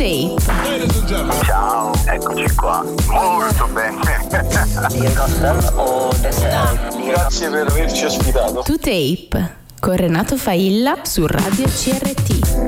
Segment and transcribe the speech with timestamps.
[0.00, 0.34] Tape.
[1.44, 2.82] Ciao, eccoci qua.
[3.08, 4.00] Molto bene.
[7.04, 8.62] Grazie per averci ospitato.
[8.62, 12.59] To Tape con Renato Failla su Radio CRT.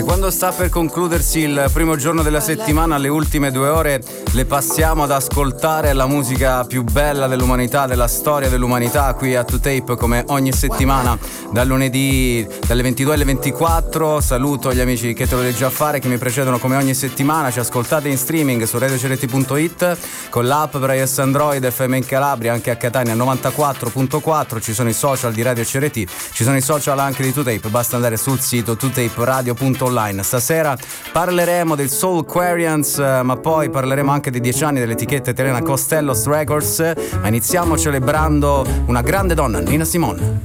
[0.00, 4.02] E quando sta per concludersi il primo giorno della settimana, le ultime due ore
[4.32, 9.96] le passiamo ad ascoltare la musica più bella dell'umanità, della storia dell'umanità qui a 2Tape
[9.96, 11.18] come ogni settimana
[11.52, 14.22] dal lunedì dalle 22 alle 24.
[14.22, 17.50] Saluto gli amici che te lo già fare che mi precedono come ogni settimana.
[17.50, 19.98] Ci ascoltate in streaming su radiocrt.it
[20.30, 24.62] con l'app per iOS Android FM in Calabria, anche a Catania 94.4.
[24.62, 27.68] Ci sono i social di Radio CRT, ci sono i social anche di 2Tape.
[27.68, 30.22] Basta andare sul sito 2taperadio.it online.
[30.22, 30.76] Stasera
[31.12, 36.26] parleremo del Soul Quarians, eh, ma poi parleremo anche dei dieci anni dell'etichetta italiana Costellos
[36.26, 36.92] Records.
[37.20, 40.38] Ma iniziamo celebrando una grande donna, Nina Simone.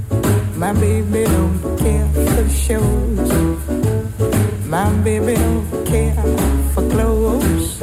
[0.55, 3.31] My baby don't care for shows.
[4.67, 6.15] My baby don't care
[6.73, 7.79] for clothes.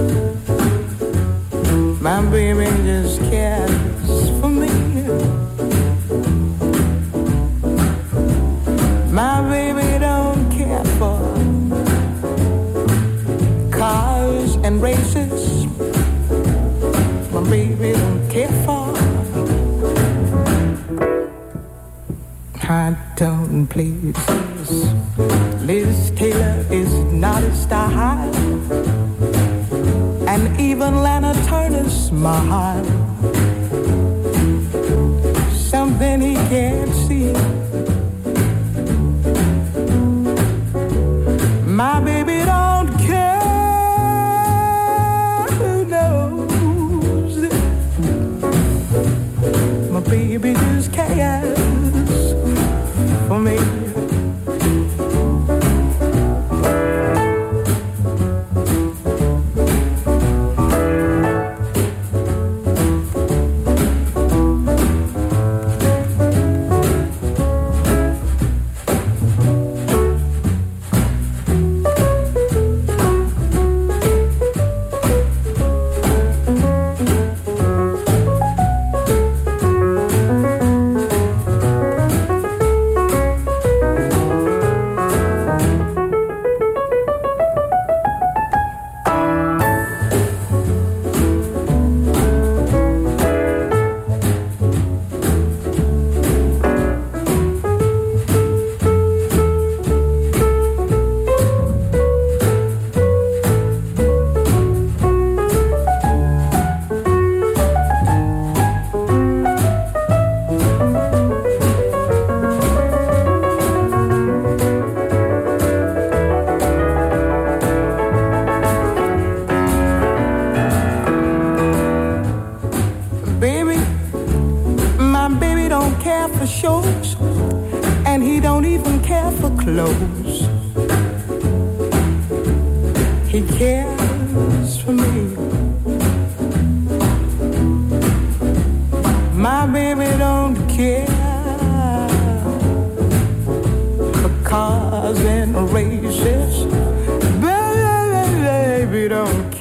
[2.01, 4.71] My baby just cares for me.
[9.11, 9.72] My baby
[14.73, 15.67] and races.
[17.33, 18.85] My baby don't care for.
[22.71, 24.17] I don't please.
[25.69, 26.93] Liz Taylor is
[27.25, 28.35] not a style,
[30.33, 32.85] and even Lana Turner's smile.
[35.71, 36.92] Something he can't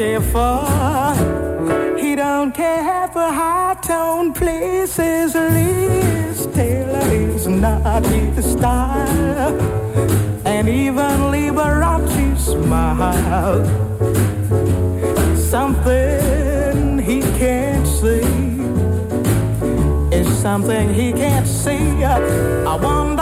[0.02, 0.66] care for.
[1.96, 5.36] He don't care for high tone places.
[5.36, 9.56] Liz Taylor is not his style,
[10.44, 13.64] and even Liberace smile.
[15.36, 18.26] Something he can't see
[20.18, 22.04] is something he can't see.
[22.04, 23.21] I wonder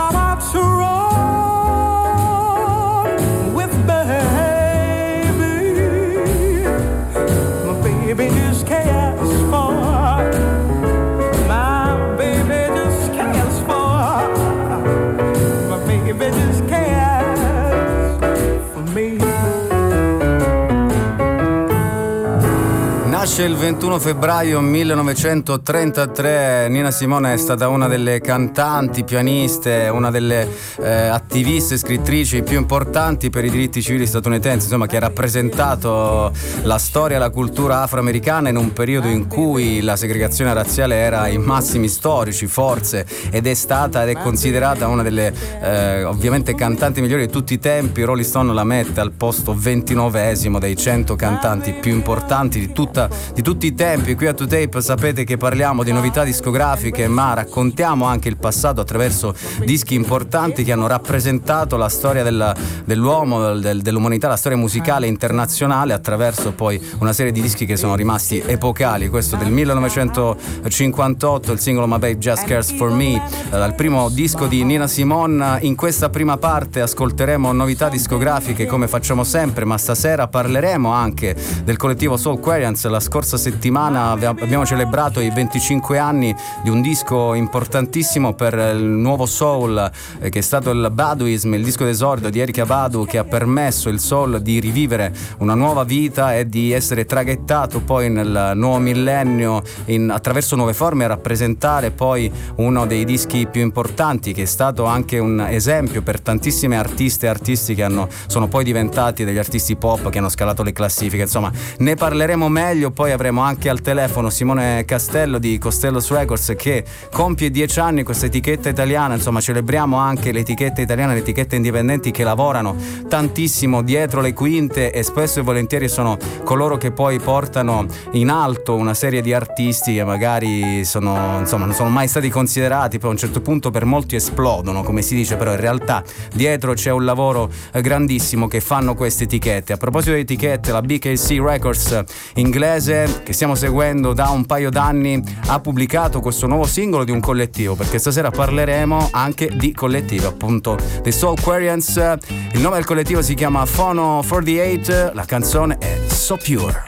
[23.30, 30.48] Nasce il 21 febbraio 1933, Nina Simone è stata una delle cantanti, pianiste, una delle
[30.80, 36.32] eh, attiviste, scrittrici più importanti per i diritti civili statunitensi, insomma che ha rappresentato
[36.62, 41.20] la storia e la cultura afroamericana in un periodo in cui la segregazione razziale era
[41.20, 45.32] ai massimi storici, forze, ed è stata ed è considerata una delle
[45.62, 48.02] eh, ovviamente cantanti migliori di tutti i tempi.
[48.02, 53.42] Rolling Stone la mette al posto 29esimo dei 100 cantanti più importanti di tutta di
[53.42, 54.14] tutti i tempi.
[54.14, 59.34] Qui a 2Tape sapete che parliamo di novità discografiche, ma raccontiamo anche il passato attraverso
[59.64, 65.92] dischi importanti che hanno rappresentato la storia della, dell'uomo, del, dell'umanità, la storia musicale internazionale
[65.92, 69.08] attraverso poi una serie di dischi che sono rimasti epocali.
[69.08, 73.20] Questo del 1958, il singolo My Babe Just Cares For Me, eh,
[73.50, 75.58] dal primo disco di Nina Simone.
[75.62, 81.76] In questa prima parte ascolteremo novità discografiche come facciamo sempre, ma stasera parleremo anche del
[81.76, 82.86] collettivo Soul Quarians.
[82.86, 89.26] La scorsa settimana abbiamo celebrato i 25 anni di un disco importantissimo per il nuovo
[89.26, 89.90] soul
[90.20, 93.88] eh, che è stato il Baduism, il disco d'esordio di Erika Badu che ha permesso
[93.88, 99.60] il soul di rivivere una nuova vita e di essere traghettato poi nel nuovo millennio
[99.86, 104.84] in, attraverso nuove forme a rappresentare poi uno dei dischi più importanti che è stato
[104.84, 109.74] anche un esempio per tantissime artiste e artisti che hanno, sono poi diventati degli artisti
[109.74, 111.22] pop che hanno scalato le classifiche.
[111.22, 116.84] Insomma, ne parleremo meglio, poi avremo anche al telefono Simone Castello di Costellos Records che
[117.10, 122.10] compie dieci anni questa etichetta italiana, insomma celebriamo anche le etichette italiane, le etichette indipendenti
[122.10, 122.76] che lavorano
[123.08, 128.74] tantissimo dietro le quinte e spesso e volentieri sono coloro che poi portano in alto
[128.74, 133.12] una serie di artisti che magari sono, insomma, non sono mai stati considerati, poi a
[133.12, 136.04] un certo punto per molti esplodono, come si dice, però in realtà
[136.34, 139.72] dietro c'è un lavoro eh, grandissimo che fanno queste etichette.
[139.72, 142.04] A proposito di etichette, la BKC Records
[142.34, 142.88] inglese
[143.22, 147.76] che stiamo seguendo da un paio d'anni ha pubblicato questo nuovo singolo di un collettivo,
[147.76, 152.16] perché stasera parleremo anche di collettivi, appunto The Soul Quarians.
[152.52, 156.82] Il nome del collettivo si chiama Phono 48, la canzone è So Pure.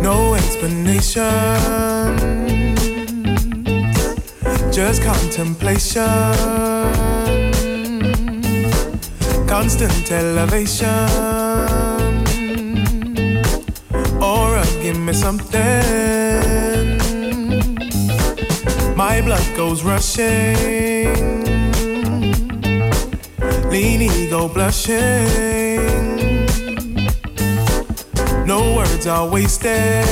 [0.00, 1.24] No explanation,
[4.70, 6.32] just contemplation,
[9.46, 11.83] constant elevation.
[14.94, 15.60] Give me something.
[18.96, 21.42] My blood goes rushing,
[23.70, 25.74] lean ego blushing.
[28.46, 30.04] No words are wasted.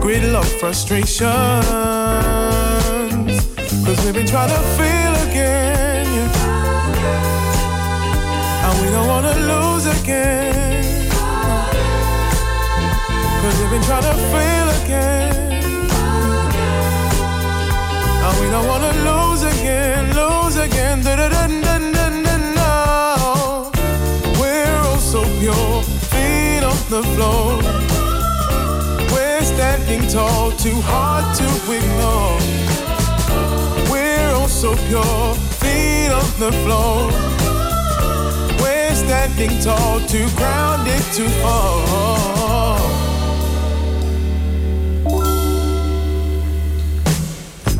[0.00, 1.26] Gridlock frustrations.
[3.84, 6.06] Cause we've been trying to feel again.
[7.02, 8.66] Yeah.
[8.66, 10.45] And we don't wanna lose again.
[13.46, 15.36] Cause we've been trying to feel again.
[18.26, 21.00] And we don't wanna lose again, lose again.
[21.04, 22.72] Da -da -da -da -da -da -da.
[24.40, 27.62] We're all so pure, feet on the floor.
[29.14, 31.48] We're standing tall, too hard to
[31.78, 32.38] ignore.
[33.92, 36.98] We're all so pure, feet on the floor.
[38.62, 42.95] We're standing tall, too grounded to fall.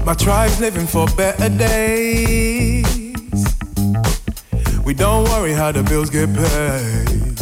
[0.07, 2.87] My tribe's living for better days.
[4.85, 7.37] We don't worry how the bills get paid.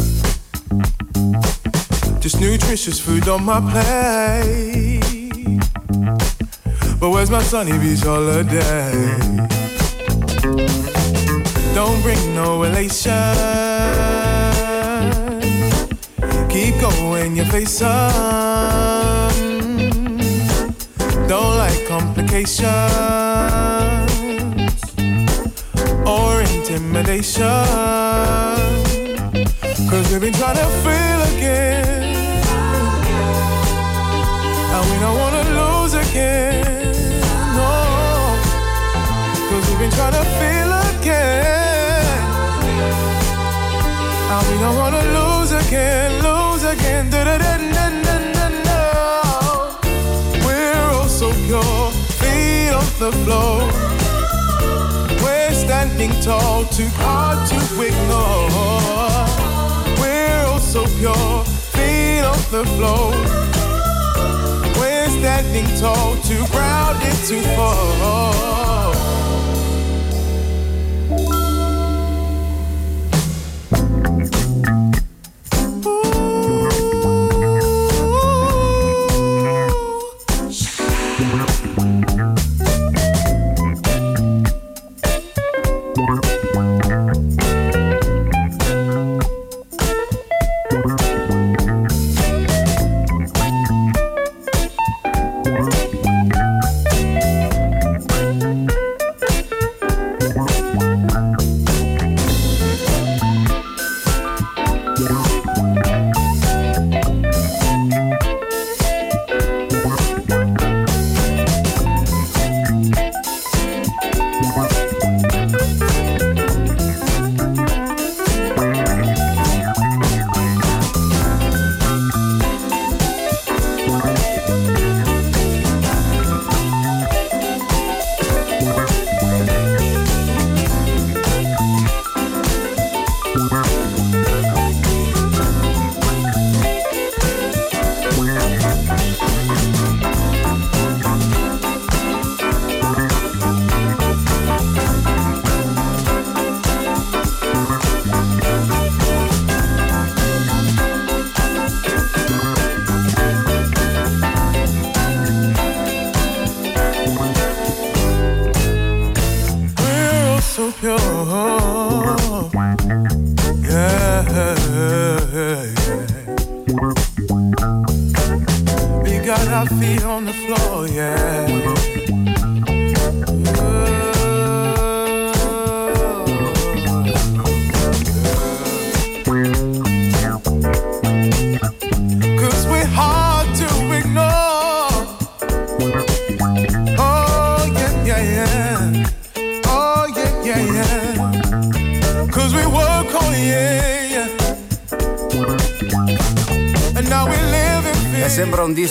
[2.23, 5.03] Just nutritious food on my plate.
[6.99, 9.19] But where's my sunny beach holiday?
[11.75, 13.13] Don't bring no elation.
[16.49, 18.94] Keep going, your face up.
[21.95, 22.65] Complications
[26.05, 27.45] or intimidation.
[29.89, 31.87] Cause we've been trying to feel again.
[34.75, 36.65] And we don't wanna lose again.
[37.59, 37.73] No.
[39.49, 42.19] Cause we've been trying to feel again.
[44.35, 47.05] And we don't wanna lose again, lose again.
[47.11, 48.14] Da-da-da-da-da-da-da.
[51.47, 53.59] Pure, feet on the floor.
[55.23, 58.49] We're standing tall, too hard to ignore.
[60.01, 63.11] We're all so pure, feet on the floor.
[64.81, 68.95] We're standing tall, too grounded to fall.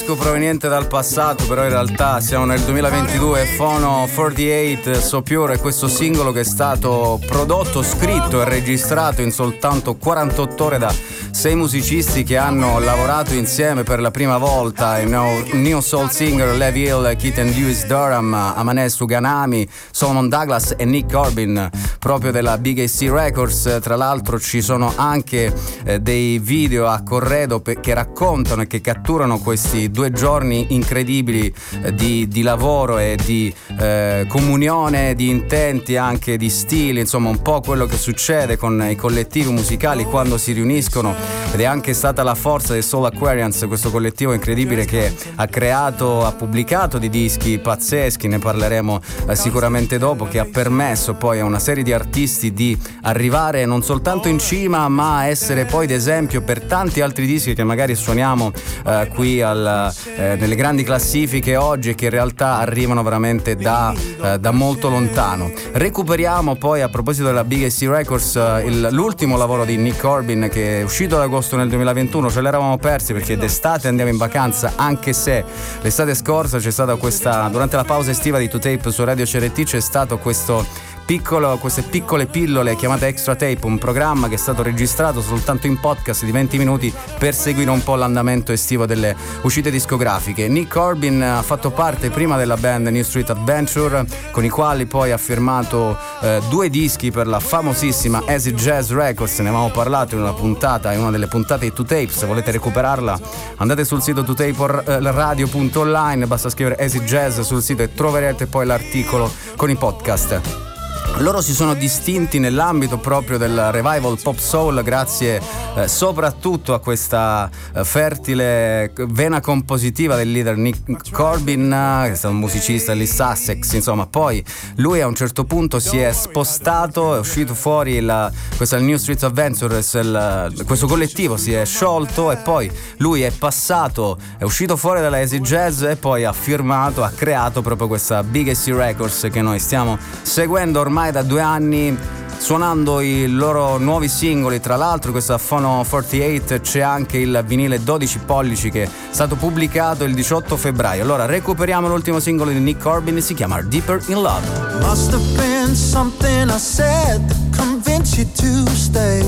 [0.03, 5.60] Disco proveniente dal passato, però in realtà siamo nel 2022, Fono 48 So Pure è
[5.60, 10.93] questo singolo che è stato prodotto, scritto e registrato in soltanto 48 ore da
[11.31, 16.81] sei musicisti che hanno lavorato insieme per la prima volta, il Neo Soul Singer Levi
[16.81, 21.69] Hill, Keaton Lewis Durham, Amanes Suganami, Solomon Douglas e Nick Corbin
[22.03, 23.79] proprio della Big AC Records.
[23.81, 25.53] Tra l'altro ci sono anche
[25.86, 31.93] eh, dei video a corredo che raccontano e che catturano questi due giorni incredibili eh,
[31.93, 37.62] di, di, lavoro e di eh, comunione di intenti, anche di stili, insomma un po'
[37.62, 41.15] quello che succede con i collettivi musicali quando si riuniscono
[41.53, 46.25] ed è anche stata la forza dei Soul Aquarians, questo collettivo incredibile che ha creato,
[46.25, 51.45] ha pubblicato dei dischi pazzeschi, ne parleremo eh, sicuramente dopo, che ha permesso poi a
[51.45, 56.62] una serie di artisti di arrivare non soltanto in cima ma essere poi d'esempio per
[56.62, 58.51] tanti altri dischi che magari suoniamo
[58.85, 63.93] eh, qui al, eh, nelle grandi classifiche oggi e che in realtà arrivano veramente da,
[64.21, 65.51] eh, da molto lontano.
[65.71, 70.50] Recuperiamo poi a proposito della Big AC Records eh, il, l'ultimo lavoro di Nick Corbin
[70.51, 74.73] che è uscito ad agosto nel 2021, ce l'eravamo persi perché d'estate andiamo in vacanza,
[74.75, 75.43] anche se
[75.81, 79.79] l'estate scorsa c'è stata questa, durante la pausa estiva di 2Tape su Radio CRT c'è
[79.79, 80.65] stato questo
[81.05, 85.79] piccolo, queste piccole pillole chiamate Extra Tape, un programma che è stato registrato soltanto in
[85.79, 90.48] podcast di 20 minuti per seguire un po' l'andamento estivo delle uscite discografiche.
[90.48, 95.12] Nick Corbin ha fatto parte prima della band New Street Adventure, con i quali poi
[95.12, 100.22] ha firmato eh, due dischi per la famosissima Acid Jazz Records, ne avevamo parlato in
[100.22, 103.19] una puntata, in una delle puntate di 2Tape, se volete recuperarla
[103.57, 109.69] andate sul sito 2taperadio.online, basta scrivere Acid Jazz sul sito e troverete poi l'articolo con
[109.69, 110.72] i podcast.
[111.17, 115.39] Loro si sono distinti nell'ambito proprio del revival pop soul grazie
[115.75, 121.69] eh, soprattutto a questa eh, fertile vena compositiva del leader Nick Corbin,
[122.05, 124.43] che è stato un musicista di Sussex, insomma, poi
[124.75, 129.24] lui a un certo punto si è spostato, è uscito fuori la, questo New Street
[129.24, 135.00] Adventures, il, questo collettivo si è sciolto e poi lui è passato, è uscito fuori
[135.00, 139.41] dalla Easy Jazz e poi ha firmato, ha creato proprio questa Big AC Records che
[139.41, 141.97] noi stiamo seguendo ormai ormai da due anni
[142.38, 144.59] suonando i loro nuovi singoli.
[144.59, 150.03] Tra l'altro, questa Phono 48 c'è anche il vinile 12 pollici che è stato pubblicato
[150.03, 151.01] il 18 febbraio.
[151.01, 154.45] Allora, recuperiamo l'ultimo singolo di Nick Corbin, si chiama Deeper in Love.
[154.81, 159.23] Must have been something I said to convince you to stay.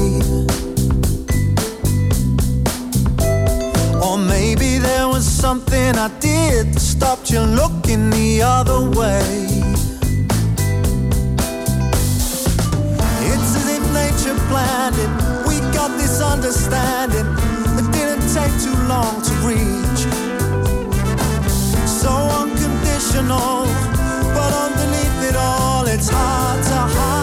[4.01, 9.64] Or maybe there was something I did that stopped you looking the other way.
[14.15, 15.09] Nature planned it.
[15.47, 17.25] We got this understanding.
[17.77, 20.01] It didn't take too long to reach.
[21.87, 23.65] So unconditional,
[24.33, 27.14] but underneath it all, it's hard to hide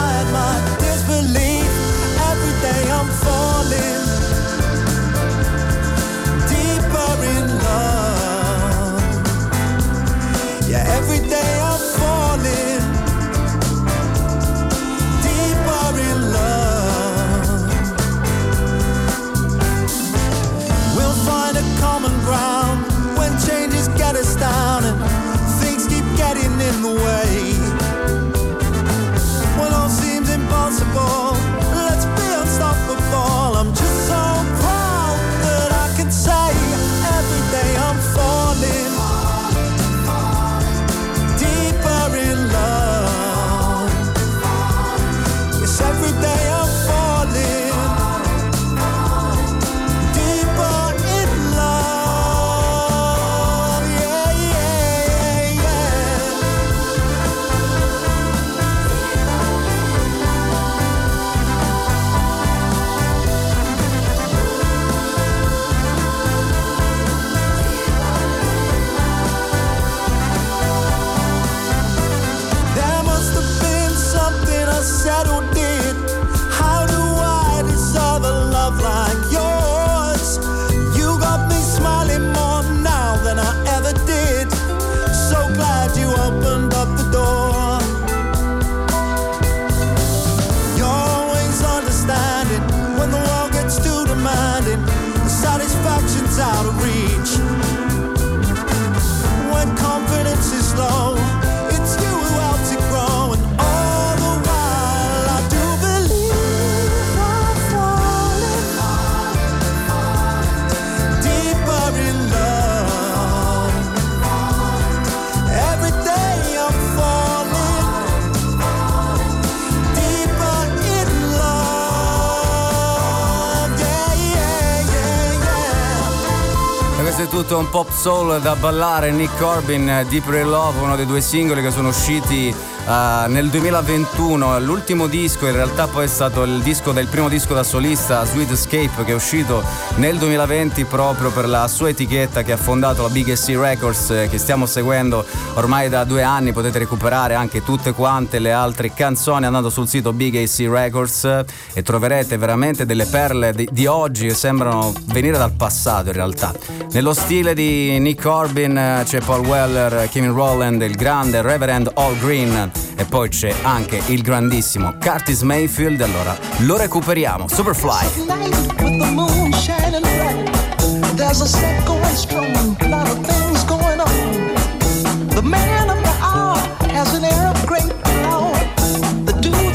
[127.32, 129.10] tutto un pop soul da ballare.
[129.10, 132.54] Nick Corbin, Deep Ray Love, uno dei due singoli che sono usciti
[132.86, 134.60] uh, nel 2021.
[134.60, 138.50] L'ultimo disco in realtà poi è stato il disco del primo disco da solista Sweet
[138.50, 139.62] Escape che è uscito
[139.96, 144.28] nel 2020 proprio per la sua etichetta che ha fondato la Big SC Records eh,
[144.28, 145.24] che stiamo seguendo
[145.54, 146.52] ormai da due anni.
[146.52, 151.82] Potete recuperare anche tutte quante le altre canzoni andando sul sito Big AC Records e
[151.82, 156.52] troverete veramente delle perle di, di oggi che sembrano venire dal passato in realtà.
[156.92, 162.18] Nello stile di Nick Corbin eh, c'è Paul Weller, Kevin Rowland, il grande Reverend All
[162.18, 166.00] Green e poi c'è anche il grandissimo Curtis Mayfield.
[166.00, 167.48] Allora lo recuperiamo.
[167.48, 168.50] Superfly.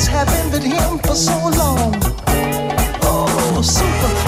[0.10, 1.93] Has envied him for so long.
[3.03, 4.26] Oh, Superfly.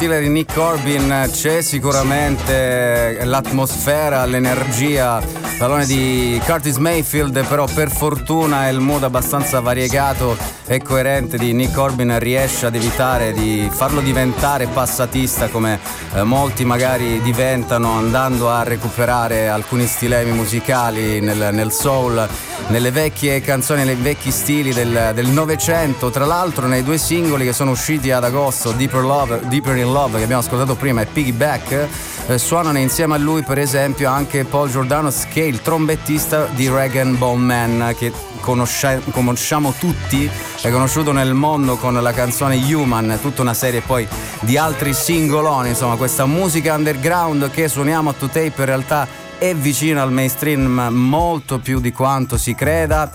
[0.00, 5.20] Stile di Nick Corbin c'è sicuramente l'atmosfera, l'energia,
[5.58, 11.74] talone di Curtis Mayfield, però per fortuna il mood abbastanza variegato e coerente di Nick
[11.74, 15.78] Corbin riesce ad evitare di farlo diventare passatista come
[16.14, 22.26] eh, molti magari diventano andando a recuperare alcuni stilemi musicali nel, nel soul
[22.70, 26.10] nelle vecchie canzoni, nei vecchi stili del Novecento.
[26.10, 30.18] Tra l'altro, nei due singoli che sono usciti ad agosto, Deeper, Love, Deeper in Love,
[30.18, 31.88] che abbiamo ascoltato prima, e Piggyback,
[32.28, 36.68] eh, suonano insieme a lui, per esempio, anche Paul Giordanos, che è il trombettista di
[36.68, 40.30] Regan Bone Man, che conosce- conosciamo tutti,
[40.60, 44.06] è conosciuto nel mondo con la canzone Human, tutta una serie poi
[44.40, 49.08] di altri singoloni, insomma, questa musica underground che suoniamo a to tape in realtà
[49.40, 53.10] è vicino al mainstream molto più di quanto si creda.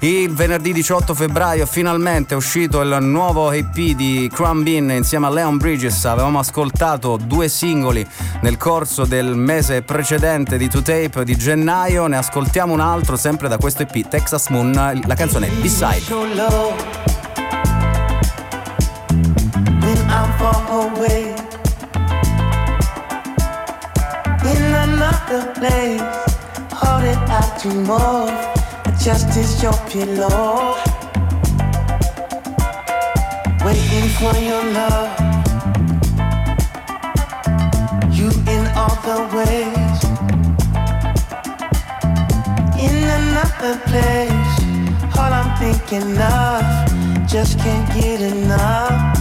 [0.00, 5.30] Il venerdì 18 febbraio finalmente è uscito il nuovo EP di Crumb Bean insieme a
[5.30, 6.04] Leon Bridges.
[6.04, 8.04] Avevamo ascoltato due singoli
[8.42, 12.08] nel corso del mese precedente di Two Tape di gennaio.
[12.08, 14.72] Ne ascoltiamo un altro sempre da questo EP, Texas Moon.
[15.04, 16.06] La canzone B-Side.
[25.30, 26.00] Another place.
[26.72, 27.68] Hold it out to
[29.04, 30.76] just as your pillow.
[33.64, 35.10] Waiting for your love.
[38.10, 40.00] You in all the ways.
[42.80, 44.54] In another place.
[45.18, 47.28] All I'm thinking of.
[47.28, 49.17] Just can't get enough.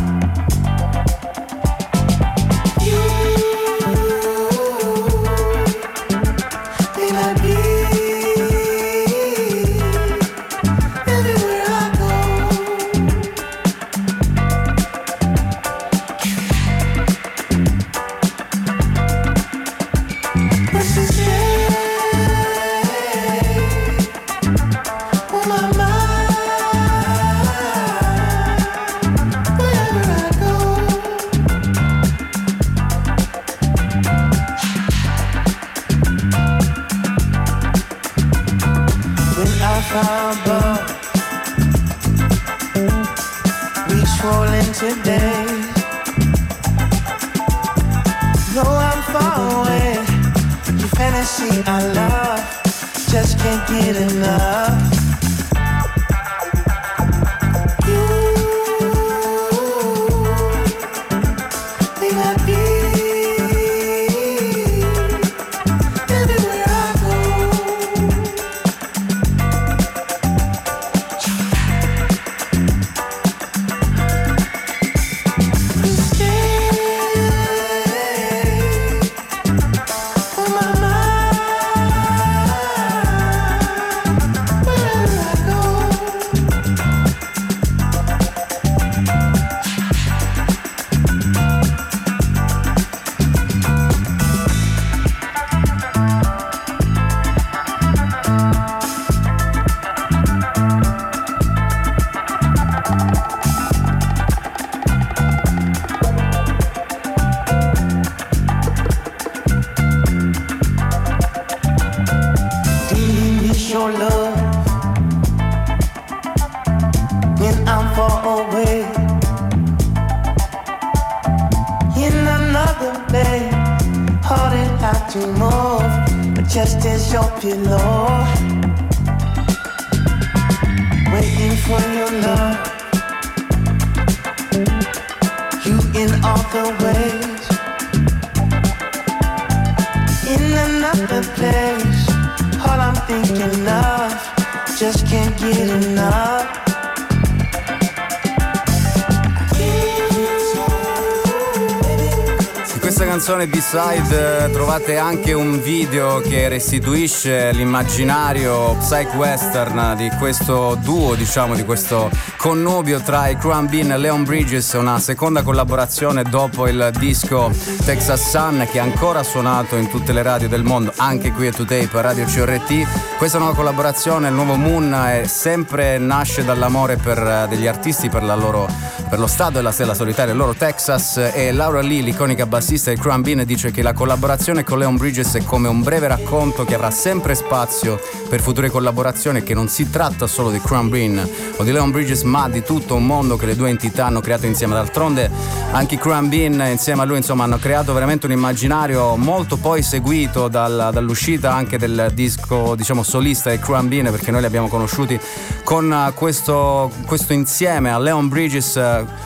[153.78, 161.54] B-Side eh, trovate anche un video che restituisce l'immaginario psych western di questo duo, diciamo,
[161.54, 166.92] di questo connubio tra i Cruan Bean e Leon Bridges, una seconda collaborazione dopo il
[166.98, 167.52] disco
[167.86, 171.52] Texas Sun che ha ancora suonato in tutte le radio del mondo, anche qui a
[171.52, 173.18] 2Tape Radio CRT.
[173.18, 178.24] Questa nuova collaborazione, il nuovo Moon, è sempre nasce dall'amore per eh, degli artisti, per,
[178.24, 178.68] loro,
[179.10, 183.00] per lo stato e la stella solitaria, loro Texas e Laura Lee, l'iconica bassista del
[183.00, 186.76] Cruan Bean, dice che la collaborazione con Leon Bridges è come un breve racconto che
[186.76, 191.64] avrà sempre spazio per future collaborazioni che non si tratta solo di Cruan Bean o
[191.64, 194.74] di Leon Bridges ma di tutto un mondo che le due entità hanno creato insieme.
[194.74, 195.30] D'altronde
[195.72, 200.48] anche Cram Bean insieme a lui insomma, hanno creato veramente un immaginario molto poi seguito
[200.48, 205.20] dal, dall'uscita anche del disco diciamo solista dei Cram Bean perché noi li abbiamo conosciuti
[205.64, 208.78] con questo, questo insieme a Leon Bridges,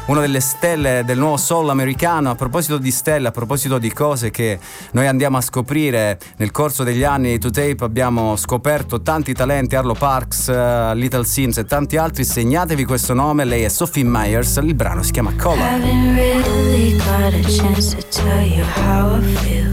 [0.06, 2.32] una delle stelle del nuovo soul americano.
[2.32, 4.58] A proposito di stelle, a proposito di cose che
[4.92, 9.94] noi andiamo a scoprire nel corso degli anni to tape abbiamo scoperto tanti talenti, Arlo
[9.94, 12.24] Parks, uh, Little Sims e tanti altri.
[12.24, 15.80] Segnatevi questo questo nome, lei è Sophie Myers, il brano si chiama Color.
[16.14, 19.72] Really got a chance to tell you how I feel,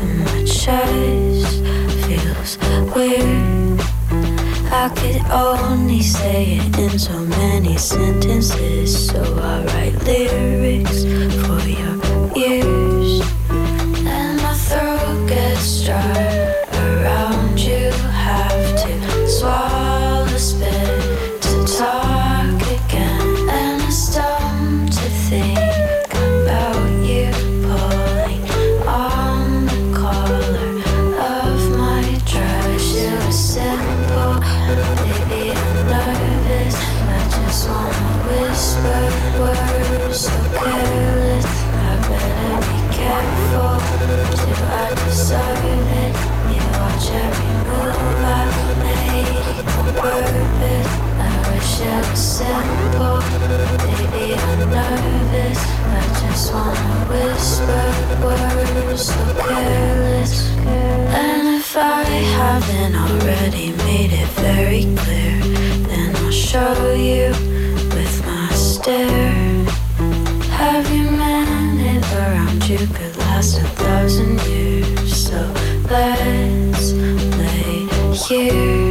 [0.00, 1.62] and my chest
[2.04, 2.58] feels
[2.92, 3.43] weird.
[4.76, 11.04] I could only say it in so many sentences, so I write lyrics
[11.44, 11.96] for your
[12.36, 16.33] ears, and my throat gets dry
[52.34, 53.22] simple.
[54.46, 55.60] I'm nervous.
[55.86, 57.86] I just wanna whisper
[58.24, 60.34] words so careless.
[60.66, 62.02] And if I
[62.40, 65.38] haven't already made it very clear,
[65.88, 67.30] then I'll show you
[67.94, 69.66] with my stare.
[70.74, 75.40] Every minute around you could last a thousand years, so
[75.88, 76.92] let's
[77.34, 77.86] play
[78.26, 78.83] here.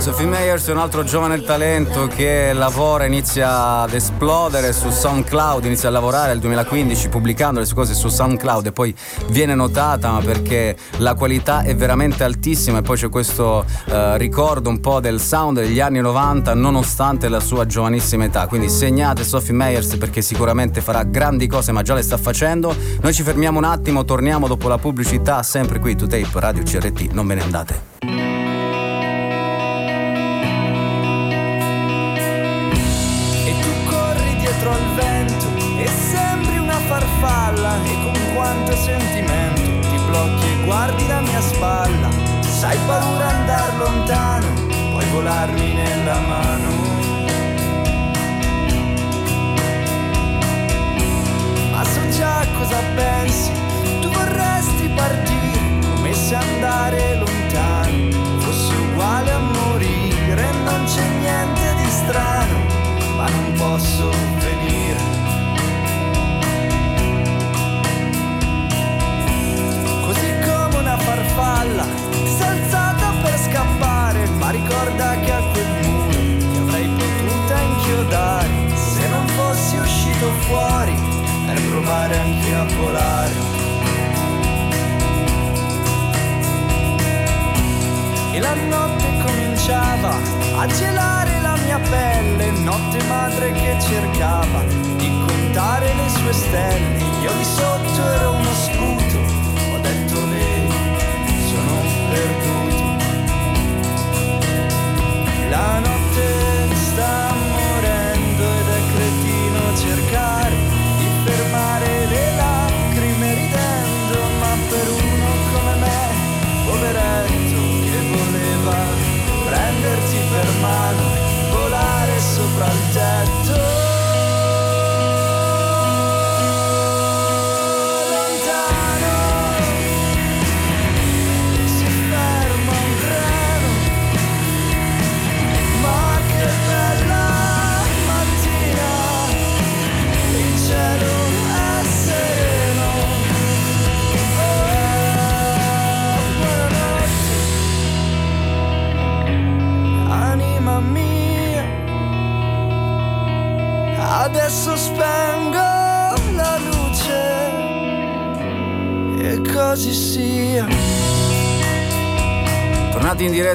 [0.00, 5.90] Sophie Meyers è un altro giovane talento che lavora, inizia ad esplodere su SoundCloud, inizia
[5.90, 8.94] a lavorare nel 2015 pubblicando le sue cose su SoundCloud e poi
[9.28, 14.80] viene notata perché la qualità è veramente altissima e poi c'è questo uh, ricordo un
[14.80, 18.46] po' del sound degli anni 90 nonostante la sua giovanissima età.
[18.46, 22.74] Quindi segnate Sophie Meyers perché sicuramente farà grandi cose ma già le sta facendo.
[23.02, 27.12] Noi ci fermiamo un attimo, torniamo dopo la pubblicità sempre qui to Tape Radio CRT,
[27.12, 28.19] non ve ne andate.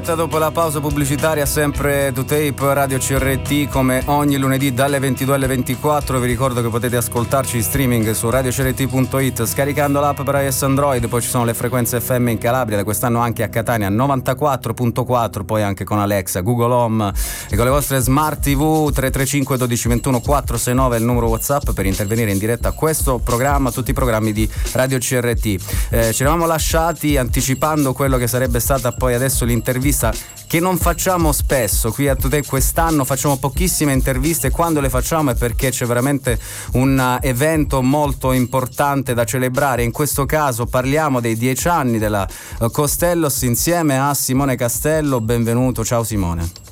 [0.05, 5.35] Diretta dopo la pausa pubblicitaria, sempre to tape Radio CRT come ogni lunedì dalle 22
[5.35, 6.19] alle 24.
[6.19, 11.07] Vi ricordo che potete ascoltarci in streaming su radiocrt.it scaricando l'app per iOS Android.
[11.07, 15.83] Poi ci sono le frequenze FM in Calabria, quest'anno anche a Catania 94.4, poi anche
[15.83, 17.11] con Alexa, Google Home
[17.49, 21.85] e con le vostre smart TV 335 12 21 469 è il numero WhatsApp per
[21.85, 25.45] intervenire in diretta a questo programma, tutti i programmi di Radio CRT.
[25.89, 29.45] Eh, ci eravamo lasciati anticipando quello che sarebbe stata poi adesso adesso
[29.95, 32.43] l'intervista che non facciamo spesso qui a Today.
[32.45, 34.51] Quest'anno facciamo pochissime interviste.
[34.51, 36.37] Quando le facciamo è perché c'è veramente
[36.73, 39.83] un uh, evento molto importante da celebrare.
[39.83, 42.27] In questo caso parliamo dei dieci anni della
[42.59, 45.19] uh, Costellos insieme a Simone Castello.
[45.19, 46.64] Benvenuto ciao Simone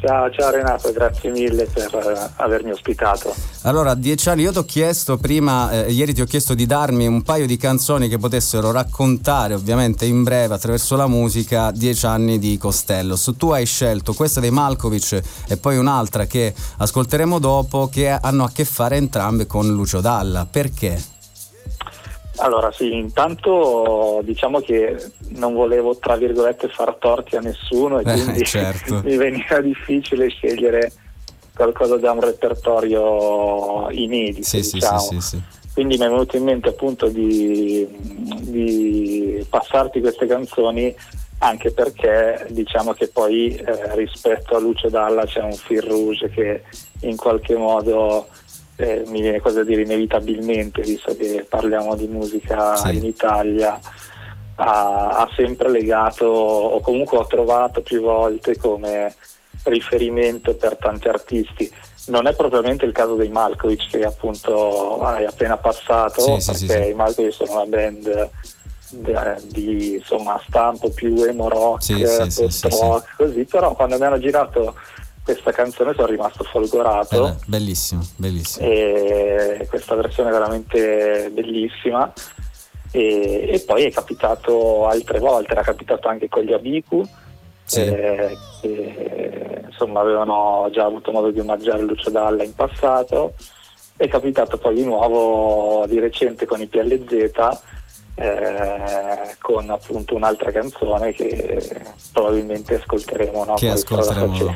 [0.00, 3.34] Ciao, ciao Renato, grazie mille per uh, avermi ospitato.
[3.62, 7.06] Allora, dieci anni io ti ho chiesto prima, eh, ieri ti ho chiesto di darmi
[7.06, 12.38] un paio di canzoni che potessero raccontare, ovviamente in breve, attraverso la musica, dieci anni
[12.38, 13.18] di Costello.
[13.36, 18.50] Tu hai scelto questa dei Malkovic e poi un'altra che ascolteremo dopo, che hanno a
[18.50, 20.46] che fare entrambe con Lucio Dalla.
[20.50, 21.19] Perché?
[22.40, 28.12] Allora sì, intanto diciamo che non volevo tra virgolette far torti a nessuno e eh,
[28.12, 29.00] quindi certo.
[29.04, 30.92] mi veniva difficile scegliere
[31.54, 34.42] qualcosa da un repertorio inedito.
[34.42, 34.98] Sì, diciamo.
[34.98, 35.42] sì, sì,
[35.74, 37.86] quindi mi è venuto in mente appunto di,
[38.40, 40.94] di passarti queste canzoni
[41.42, 46.64] anche perché diciamo che poi eh, rispetto a Lucio Dalla c'è un fil rouge che
[47.00, 48.28] in qualche modo
[48.80, 52.96] eh, mi viene quasi a dire inevitabilmente, visto che parliamo di musica sì.
[52.96, 53.78] in Italia,
[54.56, 59.14] ha, ha, sempre legato o comunque ho trovato più volte come
[59.64, 61.70] riferimento per tanti artisti.
[62.06, 66.90] Non è propriamente il caso dei Malkovich che appunto hai appena passato, sì, perché sì,
[66.90, 68.30] i Malkovich sono una band
[69.52, 74.74] di insomma, stampo più emo rock, post rock, così, però quando mi hanno girato
[75.32, 77.28] questa canzone sono rimasto folgorato.
[77.28, 78.66] Eh, bellissimo, bellissimo.
[78.66, 82.12] E questa versione è veramente bellissima.
[82.90, 87.06] E, e, poi è capitato altre volte, era capitato anche con gli Abiku,
[87.62, 87.84] sì.
[87.84, 93.34] eh, che insomma avevano già avuto modo di omaggiare Lucio Dalla in passato.
[93.96, 97.30] È capitato poi di nuovo di recente con i PLZ
[98.14, 103.44] eh, con appunto un'altra canzone che probabilmente ascolteremo.
[103.44, 103.54] No?
[103.54, 104.54] Che ascolteremo.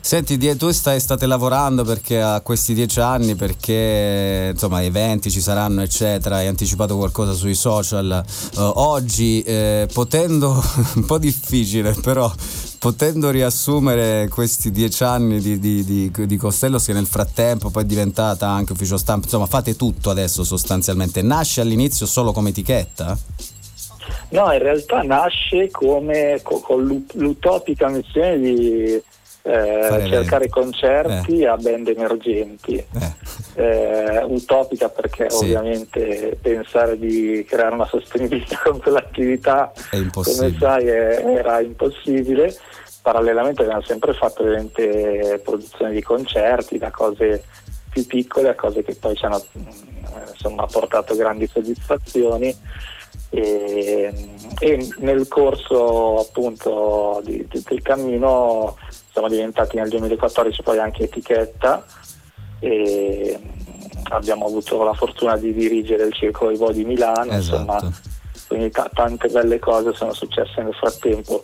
[0.00, 5.82] Senti, tu stai, state lavorando perché a questi dieci anni, perché insomma eventi ci saranno,
[5.82, 8.24] eccetera, hai anticipato qualcosa sui social.
[8.54, 10.62] Uh, oggi, eh, potendo,
[10.94, 12.32] un po' difficile, però
[12.78, 17.86] potendo riassumere questi dieci anni di, di, di, di, Costello che nel frattempo poi è
[17.86, 23.16] diventata anche ufficio stampa, insomma fate tutto adesso sostanzialmente, nasce all'inizio solo come etichetta?
[24.28, 29.02] No, in realtà nasce come, con, l'utopica missione di
[29.46, 31.46] eh, cercare concerti eh.
[31.46, 32.76] a band emergenti.
[32.76, 33.24] Eh.
[33.54, 35.44] Eh, utopica perché sì.
[35.44, 39.72] ovviamente pensare di creare una sostenibilità con quell'attività,
[40.12, 42.54] come sai, era impossibile
[43.06, 47.44] parallelamente abbiamo sempre fatto ovviamente produzioni di concerti, da cose
[47.88, 49.66] più piccole a cose che poi ci hanno mm,
[50.32, 52.52] insomma, portato grandi soddisfazioni
[53.30, 54.12] e,
[54.58, 58.76] e nel corso appunto di, di, del cammino
[59.16, 61.82] siamo diventati nel 2014 poi anche etichetta
[62.58, 63.40] e
[64.10, 67.60] abbiamo avuto la fortuna di dirigere il Circolo Ivo di Milano, esatto.
[67.62, 67.92] insomma,
[68.46, 71.40] quindi t- tante belle cose sono successe nel frattempo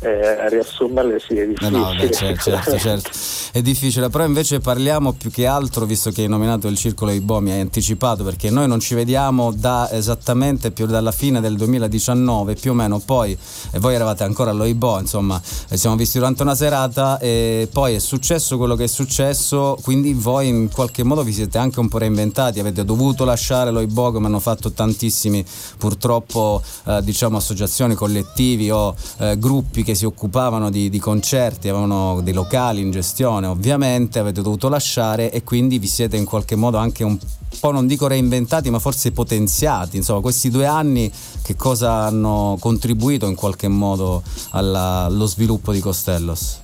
[0.00, 1.78] eh, riassumerle sì è difficile.
[1.78, 3.10] No, beh, certo, certo, certo,
[3.52, 7.40] è difficile, però invece parliamo più che altro, visto che hai nominato il Circolo Ibo,
[7.40, 12.54] mi hai anticipato, perché noi non ci vediamo da esattamente più dalla fine del 2019,
[12.54, 13.36] più o meno, poi,
[13.70, 18.56] e voi eravate ancora all'Oibo, insomma, siamo visti durante una serata e poi è successo
[18.56, 22.60] quello che è successo, quindi voi in qualche modo vi siete anche un po' reinventati,
[22.60, 25.44] avete dovuto lasciare l'Oibo come hanno fatto tantissimi
[25.78, 32.20] purtroppo eh, diciamo associazioni, collettivi o eh, gruppi che si occupavano di, di, concerti, avevano
[32.20, 36.76] dei locali in gestione, ovviamente avete dovuto lasciare e quindi vi siete in qualche modo
[36.76, 37.16] anche un
[37.60, 39.96] po' non dico reinventati, ma forse potenziati.
[39.96, 41.08] Insomma, questi due anni
[41.40, 46.62] che cosa hanno contribuito in qualche modo alla, allo sviluppo di Costellos?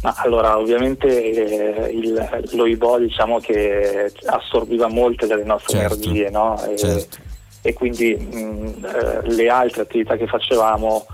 [0.00, 6.64] Ma allora, ovviamente eh, il, l'OIBO diciamo che assorbiva molte delle nostre certo, energie, no?
[6.64, 7.18] E, certo.
[7.60, 11.04] e quindi mh, eh, le altre attività che facevamo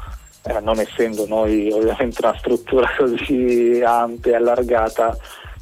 [0.46, 5.16] eh, non essendo noi ovviamente una struttura così ampia e allargata,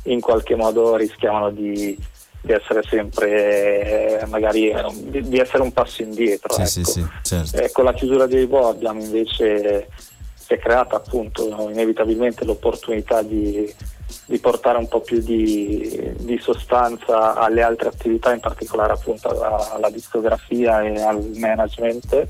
[0.05, 1.97] in qualche modo rischiavano di,
[2.41, 6.53] di essere sempre eh, magari di, di, essere un passo indietro.
[6.55, 6.91] Sì, ecco.
[6.91, 7.57] sì, sì, certo.
[7.57, 9.89] eh, con la chiusura dei abbiamo invece
[10.35, 13.73] si è creata appunto inevitabilmente l'opportunità di,
[14.27, 19.73] di portare un po' più di, di, sostanza alle altre attività, in particolare appunto alla,
[19.73, 22.29] alla discografia e al management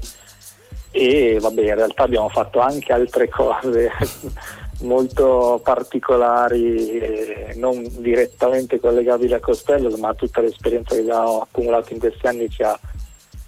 [0.93, 3.91] e vabbè in realtà abbiamo fatto anche altre cose
[4.83, 12.27] molto particolari non direttamente collegabili a Costello ma tutta l'esperienza che abbiamo accumulato in questi
[12.27, 12.79] anni ci ha,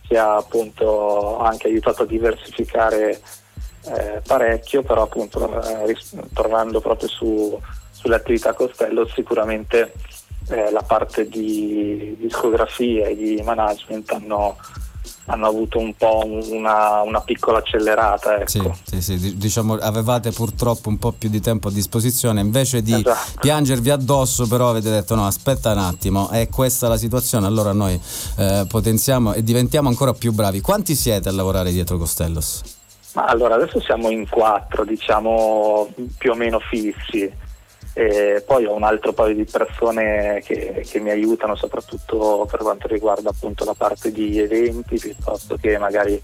[0.06, 3.20] ci ha appunto anche aiutato a diversificare
[3.86, 5.96] eh, parecchio però appunto eh,
[6.32, 9.92] tornando proprio su, sulle attività Costello sicuramente
[10.48, 14.56] eh, la parte di discografia e di management hanno
[15.26, 18.36] hanno avuto un po' una, una piccola accelerata.
[18.40, 18.76] Ecco.
[18.84, 22.94] Sì, sì, sì, diciamo avevate purtroppo un po' più di tempo a disposizione, invece di
[22.94, 23.40] esatto.
[23.40, 28.00] piangervi addosso però avete detto no aspetta un attimo, è questa la situazione, allora noi
[28.36, 30.60] eh, potenziamo e diventiamo ancora più bravi.
[30.60, 32.62] Quanti siete a lavorare dietro Costellos?
[33.14, 35.88] Ma allora adesso siamo in quattro, diciamo
[36.18, 37.32] più o meno fissi.
[37.96, 42.88] E poi ho un altro paio di persone che, che, mi aiutano soprattutto per quanto
[42.88, 46.20] riguarda appunto la parte di eventi piuttosto che magari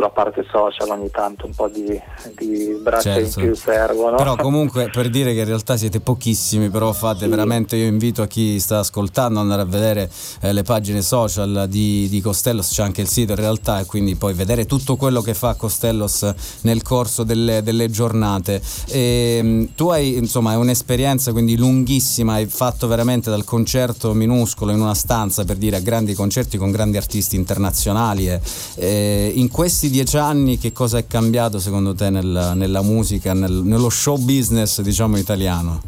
[0.00, 2.00] sulla parte social ogni tanto un po' di,
[2.38, 3.40] di braccia certo.
[3.40, 4.16] in più servono.
[4.16, 7.28] Però comunque per dire che in realtà siete pochissimi, però fate sì.
[7.28, 11.66] veramente, io invito a chi sta ascoltando ad andare a vedere eh, le pagine social
[11.68, 15.20] di, di, Costellos, c'è anche il sito in realtà e quindi poi vedere tutto quello
[15.20, 16.32] che fa Costellos
[16.62, 18.62] nel corso delle, delle giornate.
[18.86, 24.80] E, ehm, tu hai insomma un'esperienza quindi lunghissima, hai fatto veramente dal concerto minuscolo in
[24.80, 28.40] una stanza per dire a grandi concerti con grandi artisti internazionali e,
[28.76, 33.34] e in questi questi dieci anni che cosa è cambiato secondo te nella, nella musica,
[33.34, 35.82] nel, nello show business diciamo italiano?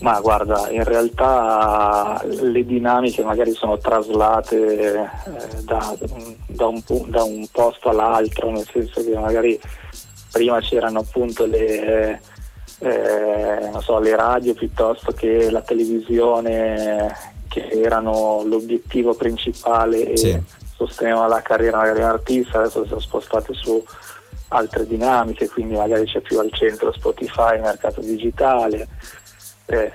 [0.00, 5.96] Ma guarda, in realtà le dinamiche magari sono traslate eh, da,
[6.46, 9.58] da, un, da, un, posto all'altro, nel senso che magari
[10.30, 12.20] prima c'erano appunto le,
[12.80, 21.28] eh, so, le radio piuttosto che la televisione che erano l'obiettivo principale e sì sostenevano
[21.28, 23.82] la carriera magari di un artista, adesso si sono spostati su
[24.48, 28.88] altre dinamiche, quindi magari c'è più al centro Spotify, mercato digitale.
[29.66, 29.90] Eh,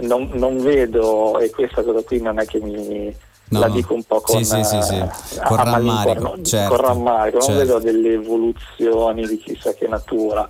[0.00, 3.14] non, non, vedo, e questa cosa qui non è che mi
[3.48, 5.02] no, la dico un po' con, sì, sì, sì,
[5.46, 7.38] con rammarico, certo, con rammarico.
[7.38, 7.60] non certo.
[7.60, 10.46] vedo delle evoluzioni di chissà che natura.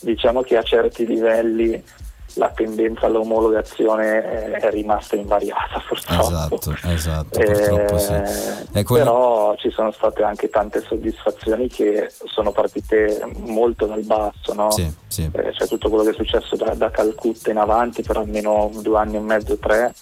[0.00, 1.82] Diciamo che a certi livelli
[2.36, 6.56] la tendenza all'omologazione è rimasta invariata purtroppo.
[6.56, 8.12] Esatto, esatto, purtroppo sì.
[8.72, 9.04] Eh, quello...
[9.04, 14.70] Però ci sono state anche tante soddisfazioni che sono partite molto dal basso, no?
[14.70, 15.30] sì, sì.
[15.32, 18.98] Eh, cioè tutto quello che è successo da, da Calcutta in avanti per almeno due
[18.98, 19.94] anni e mezzo, tre,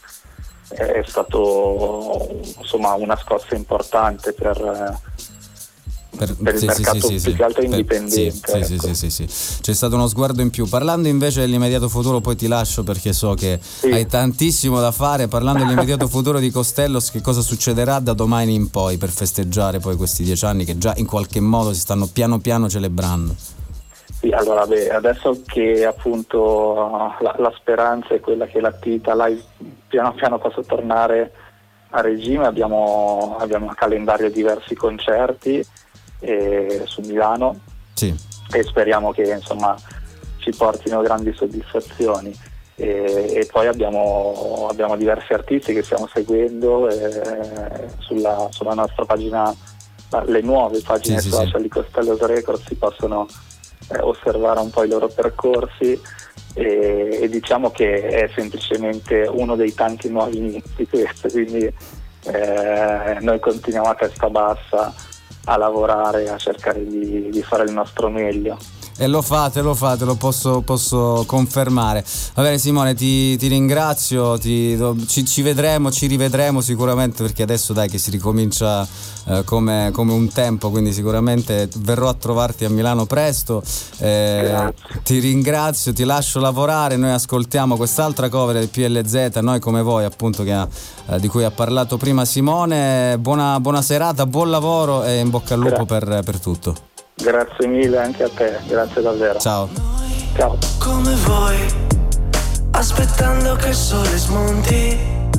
[0.69, 2.29] è stato
[2.59, 4.99] insomma una scossa importante per
[6.17, 8.11] per, per il mercato sì, sì, più che altro indipendente.
[8.11, 8.95] Sì, ecco.
[8.95, 9.27] sì, sì,
[9.61, 10.67] c'è stato uno sguardo in più.
[10.69, 15.29] Parlando invece dell'immediato futuro, poi ti lascio perché so che hai tantissimo da fare.
[15.29, 19.97] Parlando dell'immediato futuro di Costellos, che cosa succederà da domani in poi per festeggiare poi
[19.97, 23.35] questi dieci anni che già in qualche modo si stanno piano piano celebrando?
[24.25, 29.43] Sì, allora beh, adesso che appunto la, la speranza è quella che l'attività live
[29.87, 31.33] piano piano possa tornare
[31.91, 35.65] a regime, abbiamo, abbiamo a calendario diversi concerti
[36.25, 37.59] eh, su Milano
[37.95, 38.15] sì.
[38.53, 39.77] e speriamo che insomma,
[40.39, 42.53] ci portino grandi soddisfazioni.
[42.77, 49.55] E, e poi abbiamo, abbiamo, diversi artisti che stiamo seguendo eh, sulla, sulla, nostra pagina,
[50.27, 53.29] le nuove pagine sì, social sì, di Costello Records si possono
[53.93, 56.01] eh, osservare un po' i loro percorsi
[56.55, 61.73] e, e, diciamo che è semplicemente uno dei tanti nuovi inizi questo, quindi
[62.27, 64.93] eh, noi continuiamo a testa bassa
[65.47, 68.59] a lavorare, a cercare di, di fare il nostro meglio.
[68.97, 72.05] E lo fate, lo fate, lo posso, posso confermare.
[72.35, 74.79] Va bene Simone, ti, ti ringrazio, ti,
[75.09, 78.87] ci, ci, vedremo, ci rivedremo sicuramente perché adesso dai che si ricomincia
[79.27, 83.65] eh, come, come, un tempo, quindi sicuramente verrò a trovarti a Milano presto.
[83.99, 84.73] Eh,
[85.03, 90.43] ti ringrazio, ti lascio lavorare, noi ascoltiamo quest'altra cover del PLZ, noi come voi appunto
[90.43, 90.69] ha,
[91.09, 93.19] eh, di cui ha parlato prima Simone.
[93.19, 96.93] Buona, buona serata, buon lavoro e in bocca al lupo per, per tutto.
[97.17, 99.39] Grazie mille anche a te, grazie davvero.
[99.39, 99.69] Ciao.
[100.37, 100.59] Ciao.
[100.81, 101.57] Come vuoi,
[102.73, 104.99] aspettando che il sole smonti,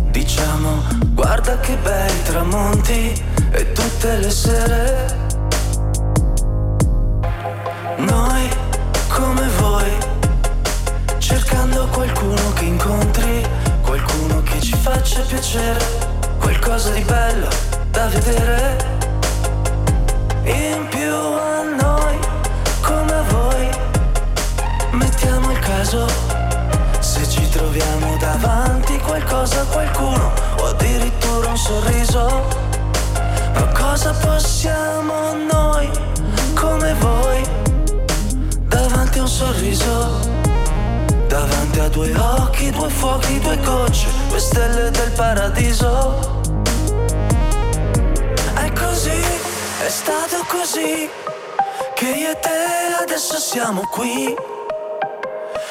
[0.09, 3.21] diciamo, guarda che bei tramonti
[3.51, 5.05] e tutte le sere.
[7.97, 8.49] Noi,
[9.09, 9.91] come voi,
[11.17, 13.45] cercando qualcuno che incontri,
[13.81, 15.83] qualcuno che ci faccia piacere,
[16.39, 17.49] qualcosa di bello
[17.91, 18.94] da vedere.
[20.45, 22.19] In più a noi,
[22.81, 23.69] come voi,
[24.91, 26.07] mettiamo il caso.
[26.99, 32.43] Se ci troviamo davanti qualcosa, qualcuno o addirittura un sorriso.
[33.53, 35.89] Ma cosa possiamo noi,
[36.53, 37.43] come voi,
[38.67, 40.19] davanti a un sorriso?
[41.27, 46.43] Davanti a due occhi, due fuochi, due gocce, due stelle del paradiso.
[49.85, 51.07] È stato così
[51.93, 54.33] che io e te adesso siamo qui,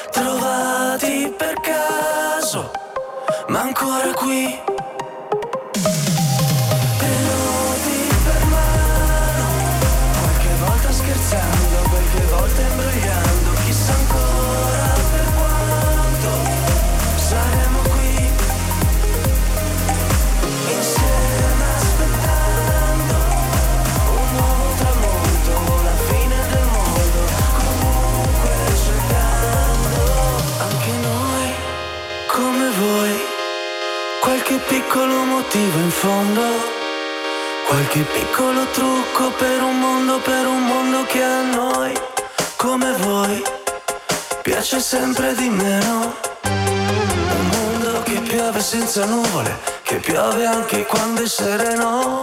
[0.09, 2.71] trovati per caso,
[3.49, 4.74] ma ancora qui.
[34.95, 36.41] piccolo motivo in fondo,
[37.67, 41.93] qualche piccolo trucco per un mondo, per un mondo che a noi,
[42.55, 43.43] come voi,
[44.41, 46.15] piace sempre di meno.
[46.43, 52.21] Un mondo che piove senza nuvole, che piove anche quando è sereno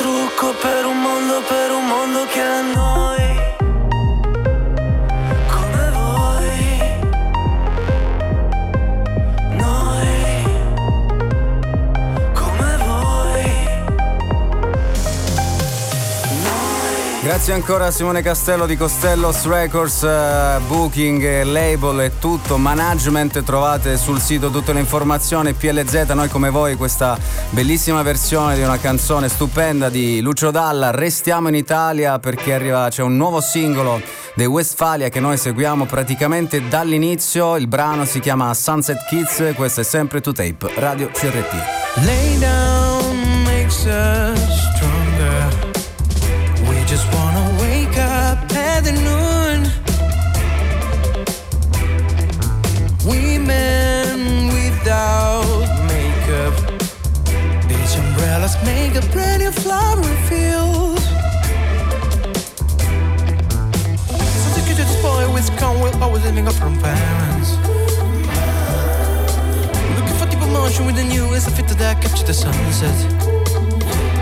[0.00, 3.29] trucco per un mondo, per un mondo che a noi
[17.30, 23.96] Grazie ancora a Simone Castello di Costellos Records, uh, booking, label e tutto, management, trovate
[23.98, 27.16] sul sito tutte le informazioni, PLZ, noi come voi questa
[27.50, 33.02] bellissima versione di una canzone stupenda di Lucio Dalla, restiamo in Italia perché arriva, c'è
[33.02, 34.02] un nuovo singolo
[34.34, 39.84] dei Westfalia che noi seguiamo praticamente dall'inizio, il brano si chiama Sunset Kids, questo è
[39.84, 41.54] sempre to tape, Radio CRT.
[42.04, 44.79] Lay down makes us
[55.00, 56.54] without makeup.
[57.68, 60.98] These umbrellas make a brand new flower field.
[64.40, 67.50] Since the kid to spoil with come, we're always living up from parents.
[69.96, 72.98] Looking for deep emotion with the newest fit to that capture the sunset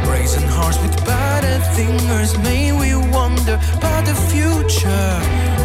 [0.04, 2.38] brazen hearts with battered fingers.
[2.38, 5.12] May we wonder about the future,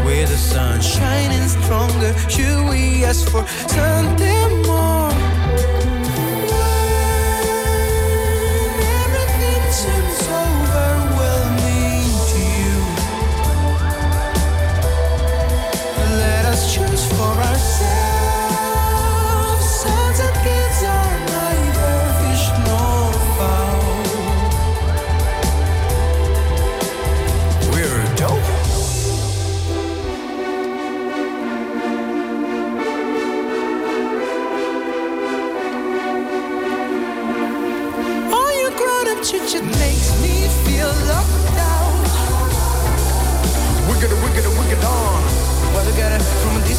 [0.05, 2.11] where the sun shining stronger.
[2.33, 5.02] Should we ask for something more?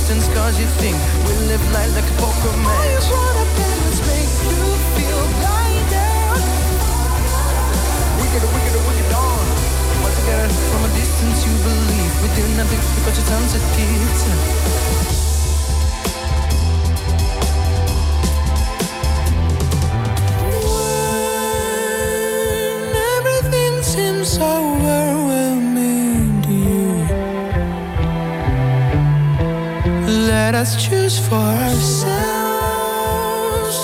[0.05, 2.69] Distance, cause you think we live life like a poker match.
[2.69, 4.65] All you wanna dance make you
[4.97, 6.45] feel blinded.
[8.21, 9.45] Wicked, wicked, wicked on.
[10.25, 14.65] At it from a distance, you believe we do nothing because your sunset kids.
[30.45, 32.05] Let us choose for ourselves.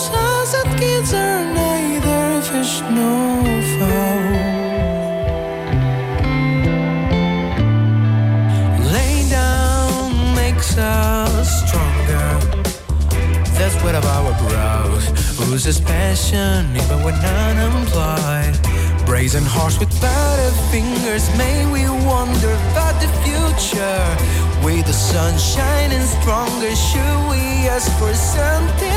[0.08, 4.24] Sunset kids are neither fish nor fowl.
[8.94, 12.28] Lay down makes us stronger.
[13.56, 15.04] That's what of our brows.
[15.40, 18.56] Loses passion even when unemployed.
[19.06, 21.24] Brazen hearts with battered fingers.
[21.38, 28.12] May we wonder about the future with the sun shining stronger, should we ask for
[28.14, 28.89] something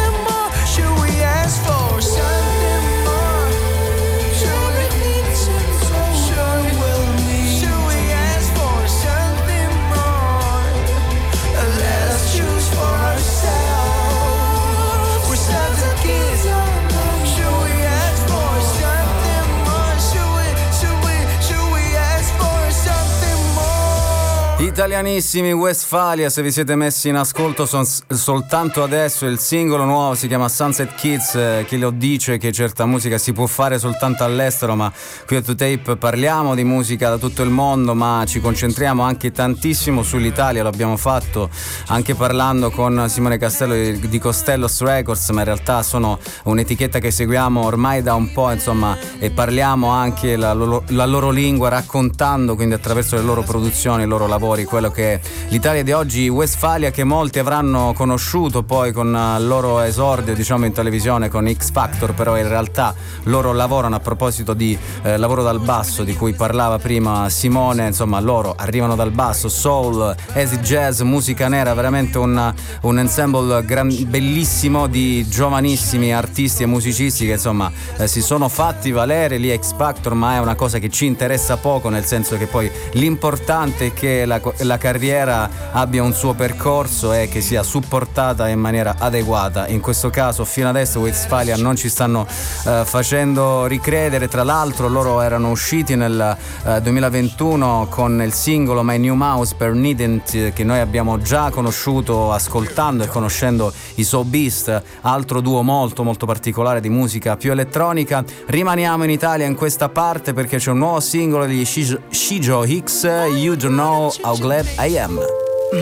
[24.83, 30.27] Italianissimi Westfalia, se vi siete messi in ascolto son, soltanto adesso il singolo nuovo si
[30.27, 34.75] chiama Sunset Kids, eh, chi lo dice che certa musica si può fare soltanto all'estero,
[34.75, 34.91] ma
[35.25, 40.03] qui a 2Tape parliamo di musica da tutto il mondo, ma ci concentriamo anche tantissimo
[40.03, 41.49] sull'Italia, l'abbiamo fatto
[41.87, 47.09] anche parlando con Simone Castello di, di Costellos Records, ma in realtà sono un'etichetta che
[47.09, 52.55] seguiamo ormai da un po', insomma, e parliamo anche la loro, la loro lingua raccontando
[52.55, 55.19] quindi attraverso le loro produzioni, i loro lavori quello che è
[55.49, 60.65] l'Italia di oggi, Westfalia che molti avranno conosciuto poi con eh, il loro esordio diciamo
[60.65, 62.95] in televisione con X Factor, però in realtà
[63.25, 68.19] loro lavorano a proposito di eh, lavoro dal basso di cui parlava prima Simone, insomma
[68.19, 72.51] loro arrivano dal basso, soul, acid jazz, musica nera, veramente un,
[72.81, 78.89] un ensemble gran, bellissimo di giovanissimi artisti e musicisti che insomma eh, si sono fatti
[78.89, 79.37] valere.
[79.37, 82.71] Lì X Factor, ma è una cosa che ci interessa poco nel senso che poi
[82.93, 88.59] l'importante è che la, la carriera abbia un suo percorso e che sia supportata in
[88.59, 89.67] maniera adeguata.
[89.67, 95.21] In questo caso fino adesso Westfalia non ci stanno uh, facendo ricredere, tra l'altro loro
[95.21, 100.79] erano usciti nel uh, 2021 con il singolo My New Mouse per Needent che noi
[100.79, 106.89] abbiamo già conosciuto ascoltando e conoscendo i So Beast, altro duo molto molto particolare di
[106.89, 108.23] musica più elettronica.
[108.45, 113.55] Rimaniamo in Italia in questa parte perché c'è un nuovo singolo degli Shijo Hicks, You
[113.55, 115.15] Don't Know How glad I am.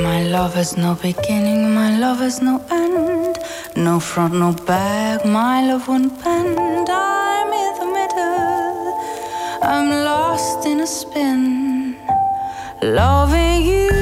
[0.01, 3.37] My love has no beginning, my love has no end.
[3.75, 6.89] No front, no back, my love won't bend.
[6.89, 8.99] I'm in the middle,
[9.61, 11.97] I'm lost in a spin,
[12.81, 14.00] loving you.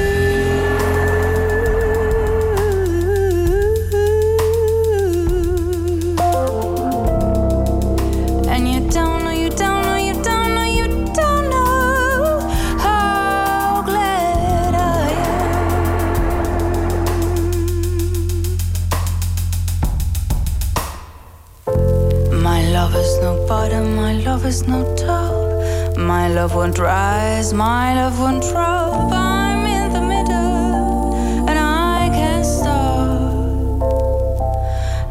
[24.40, 25.96] Love is no top.
[25.96, 29.12] My love won't rise, my love won't drop.
[29.12, 33.80] I'm in the middle, and I can't stop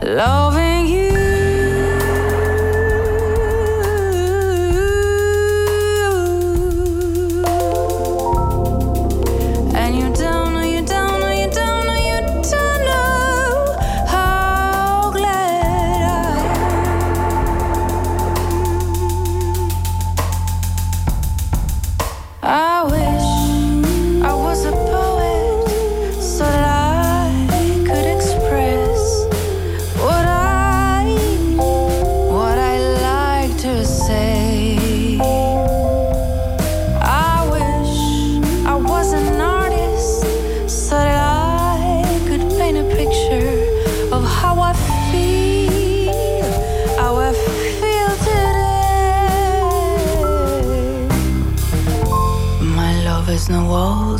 [0.02, 0.69] loving.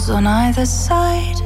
[0.08, 1.40] On either side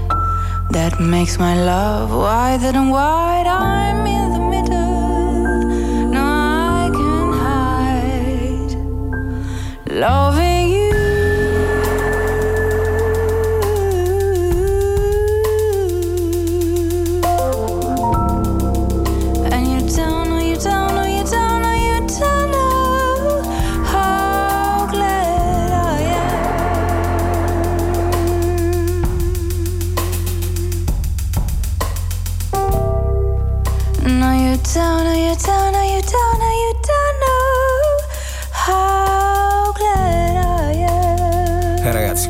[0.70, 3.48] that makes my love wider than wide.
[3.48, 8.74] I'm in the middle, no, I can hide.
[9.92, 10.53] Loving.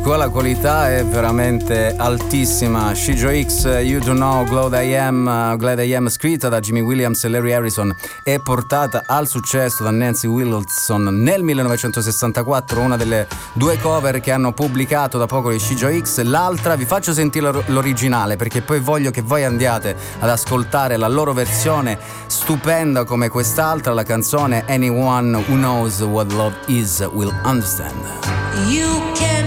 [0.04, 2.94] Qua la qualità è veramente altissima.
[2.94, 7.24] Shijo X, You Don't Know, Glad I Am, Glad I Am, scritta da Jimmy Williams
[7.24, 13.80] e Larry Harrison e portata al successo da Nancy Wilson nel 1964, una delle due
[13.80, 16.22] cover che hanno pubblicato da poco di Shijo X.
[16.22, 21.32] L'altra vi faccio sentire l'originale perché poi voglio che voi andiate ad ascoltare la loro
[21.32, 21.98] versione
[22.28, 28.04] stupenda come quest'altra, la canzone Anyone Who Knows What Love Is Will Understand.
[28.68, 29.43] You can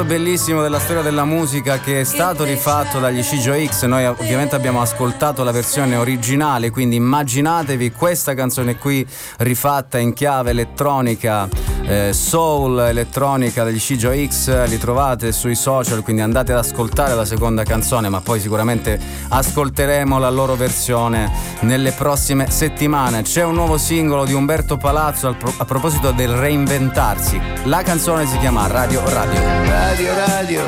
[0.00, 3.84] bellissimo della storia della musica che è stato rifatto dagli Cigio X.
[3.84, 9.06] Noi ovviamente abbiamo ascoltato la versione originale, quindi immaginatevi questa canzone qui
[9.38, 11.46] rifatta in chiave elettronica,
[11.92, 14.66] eh, soul elettronica degli Cigio X.
[14.66, 20.18] Li trovate sui social, quindi andate ad ascoltare la seconda canzone, ma poi sicuramente ascolteremo
[20.18, 21.30] la loro versione
[21.60, 23.22] nelle prossime settimane.
[23.22, 27.40] C'è un nuovo singolo di Umberto Palazzo a proposito del reinventarsi.
[27.64, 29.40] La canzone si chiama Radio Radio.
[29.66, 30.62] Radio radio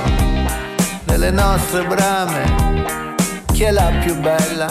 [1.04, 3.14] delle nostre brame
[3.52, 4.66] chi è la più bella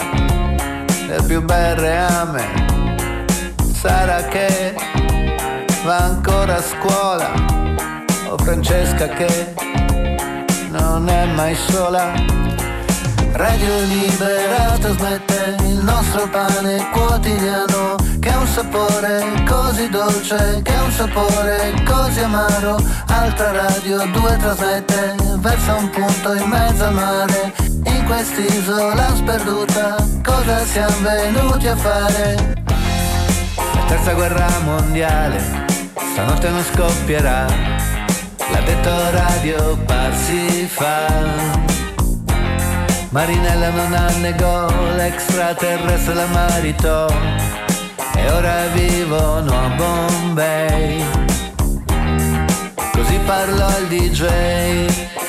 [1.06, 2.42] del più bel reame
[3.72, 5.03] Sara che
[5.84, 7.30] va ancora a scuola
[8.28, 9.54] o Francesca che
[10.70, 12.12] non è mai sola
[13.32, 20.84] Radio Libera trasmette il nostro pane quotidiano che ha un sapore così dolce, che ha
[20.84, 22.80] un sapore così amaro.
[23.08, 27.52] Altra radio, due trasmette, versa un punto in mezzo al mare.
[27.58, 32.62] In quest'isola sperduta, cosa siamo venuti a fare?
[33.56, 35.63] La terza guerra mondiale,
[36.14, 37.44] stanotte non scoppierà.
[38.52, 41.08] L'ha detto radio, parsi fa.
[43.08, 47.08] Marinella non ha nego, l'extraterrestre la maritò
[48.14, 51.04] e ora vivono a Bombay.
[52.92, 55.23] Così parlò il DJ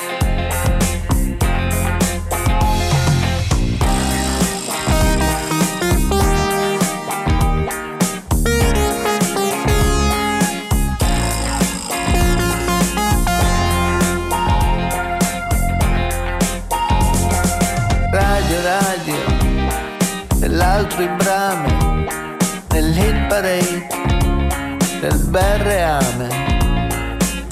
[20.96, 22.06] altri brani
[22.70, 23.86] nell'hit parade
[25.00, 26.28] del berreame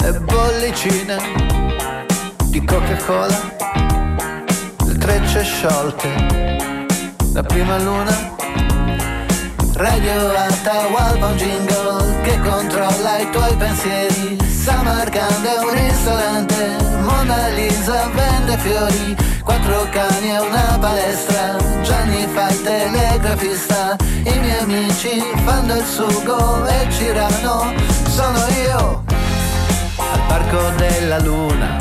[0.03, 1.17] e bollicine
[2.45, 3.39] di Coca-Cola,
[4.85, 6.09] le trecce sciolte,
[7.33, 8.33] la prima luna,
[9.73, 16.94] radio alta, Walpa un jingle che controlla i tuoi pensieri, Samarkand è un ristorante,
[17.25, 23.95] Mona Lisa vende fiori, quattro cani e una palestra, Gianni fa il telegrafista,
[24.25, 27.73] i miei amici fanno il sugo e girano,
[28.09, 29.03] sono io
[29.97, 31.77] al parco della luna,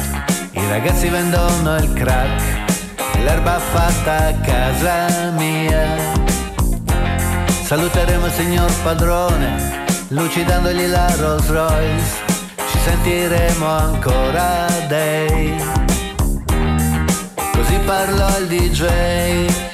[0.53, 2.43] i ragazzi vendono il crack,
[3.23, 6.23] l'erba fatta a casa mia.
[7.65, 12.24] Saluteremo il signor padrone, lucidandogli la Rolls Royce,
[12.85, 15.55] sentiremo ancora dei.
[17.53, 19.74] Così parlò il DJ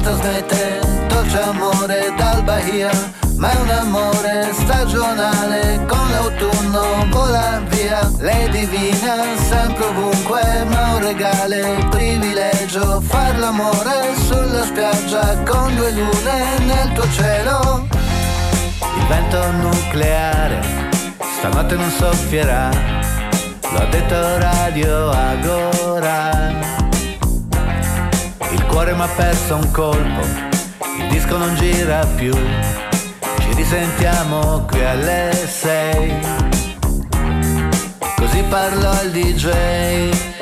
[0.00, 2.90] trasmette dolce amore dal Bahia,
[3.36, 8.10] ma è un amore stagionale con l'autunno vola via.
[8.18, 16.58] Le divina sempre ovunque ma un regale privilegio far l'amore sulla spiaggia con due lune
[16.66, 17.86] nel tuo cielo.
[18.80, 20.60] Il vento nucleare
[21.38, 22.68] stanotte non soffierà
[23.70, 26.77] l'ho detto Radio Agora
[28.78, 30.20] cuore mi ha perso un colpo
[31.00, 36.12] il disco non gira più ci risentiamo qui alle sei.
[38.14, 40.37] Così parlò il DJ.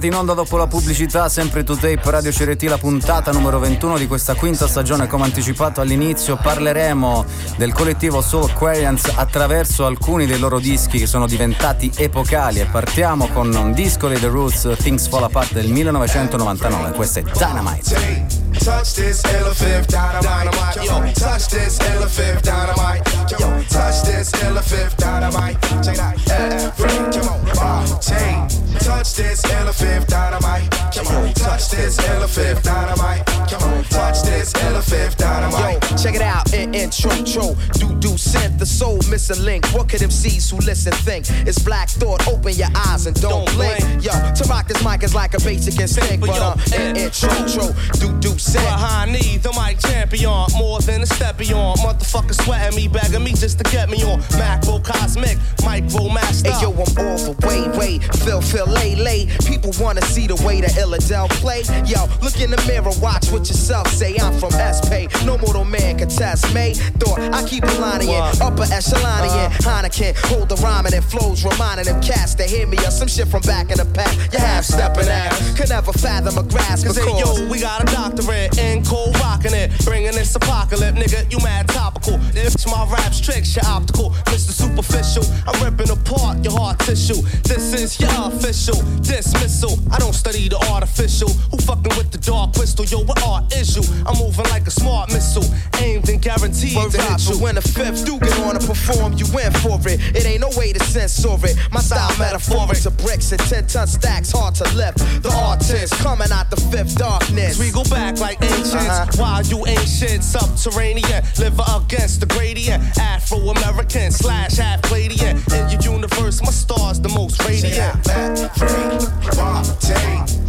[0.00, 3.98] Tornati in onda dopo la pubblicità, sempre to tape Radio CRT, la puntata numero 21
[3.98, 5.06] di questa quinta stagione.
[5.06, 7.24] Come anticipato all'inizio, parleremo
[7.58, 12.60] del collettivo Soul Aquarians attraverso alcuni dei loro dischi che sono diventati epocali.
[12.60, 16.92] E partiamo con un disco dei The Roots, Things Fall Apart del 1999.
[16.92, 18.29] Questo è Dynamite.
[18.60, 20.76] Touch this elephant dynamite.
[20.76, 23.00] Yo, touch this elephant dynamite.
[23.30, 23.38] Yo,
[23.70, 25.60] touch this elephant dynamite.
[25.82, 26.30] Check it out.
[26.30, 28.60] Every, come on, party.
[28.80, 30.70] Touch this elephant dynamite.
[30.94, 33.24] Come on, touch this elephant dynamite.
[33.48, 35.82] Come on, touch this elephant dynamite.
[35.82, 36.52] Yo, check it out.
[36.52, 39.66] In intro, tro, do do sent the soul missing link.
[39.68, 41.26] What could MCs who listen think?
[41.46, 42.26] It's black thought.
[42.28, 43.78] Open your eyes and don't, don't blink.
[43.78, 44.04] blink.
[44.04, 47.72] Yo, to rock this mic is like a basic instinct, but um, in intro, tro,
[47.98, 48.62] do do set.
[48.62, 51.80] Behind me, the mic champion, more than a step beyond.
[51.80, 54.20] Motherfucker sweating me, begging me just to get me on.
[54.38, 56.50] Macro cosmic, micro master.
[56.50, 57.98] Hey yo, I'm all the way, way.
[58.24, 59.26] Phil, Phil, lay, lay.
[59.46, 61.62] People wanna see the way that Illadel play.
[61.86, 64.16] Yo, look in the mirror, watch what yourself say.
[64.18, 66.74] I'm from S-Pay, no mortal man can test me.
[66.98, 69.30] Thought I keep a line in, upper echelon in.
[69.30, 69.82] Uh-huh.
[69.82, 73.28] Heineken, hold the rhyming and flows, reminding them cats to hear me or some shit
[73.28, 74.32] from back in the past.
[74.32, 76.86] You half stepping ass, could never fathom a grasp.
[76.86, 78.39] Cause, hey, yo, we got a doctorate in
[78.84, 79.70] cold rocking it.
[79.84, 82.18] Bringing this apocalypse, nigga, you mad topical.
[82.34, 84.10] It's my rap's tricks, you're optical.
[84.32, 84.52] Mr.
[84.52, 87.20] Superficial, I'm ripping apart your heart tissue.
[87.44, 89.78] This is your official dismissal.
[89.90, 91.28] I don't study the artificial.
[91.50, 92.84] Who fucking with the dark crystal?
[92.84, 93.82] Yo, what art is you?
[94.06, 95.46] I'm moving like a smart missile,
[95.78, 97.38] aimed and guaranteed Word to hit you.
[97.38, 100.00] When the fifth do get on to perform, you win for it.
[100.16, 101.56] It ain't no way to censor it.
[101.72, 104.98] My style metaphoric to bricks and 10 ton stacks, hard to lift.
[105.22, 107.58] The artist coming out the fifth darkness.
[107.58, 109.06] We go back like ancient uh-huh.
[109.16, 109.64] While you
[110.00, 112.82] shit, subterranean, live against the gradient.
[112.98, 115.36] Afro American slash half Palladian.
[115.52, 118.02] In your universe, my star's the most radiant.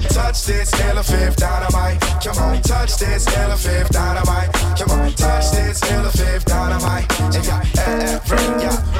[0.09, 1.99] Touch this elephant dynamite.
[2.23, 4.53] Come on, touch this elephant dynamite.
[4.77, 7.11] Come on, touch this elephant dynamite.
[7.35, 8.91] And yeah, every yeah.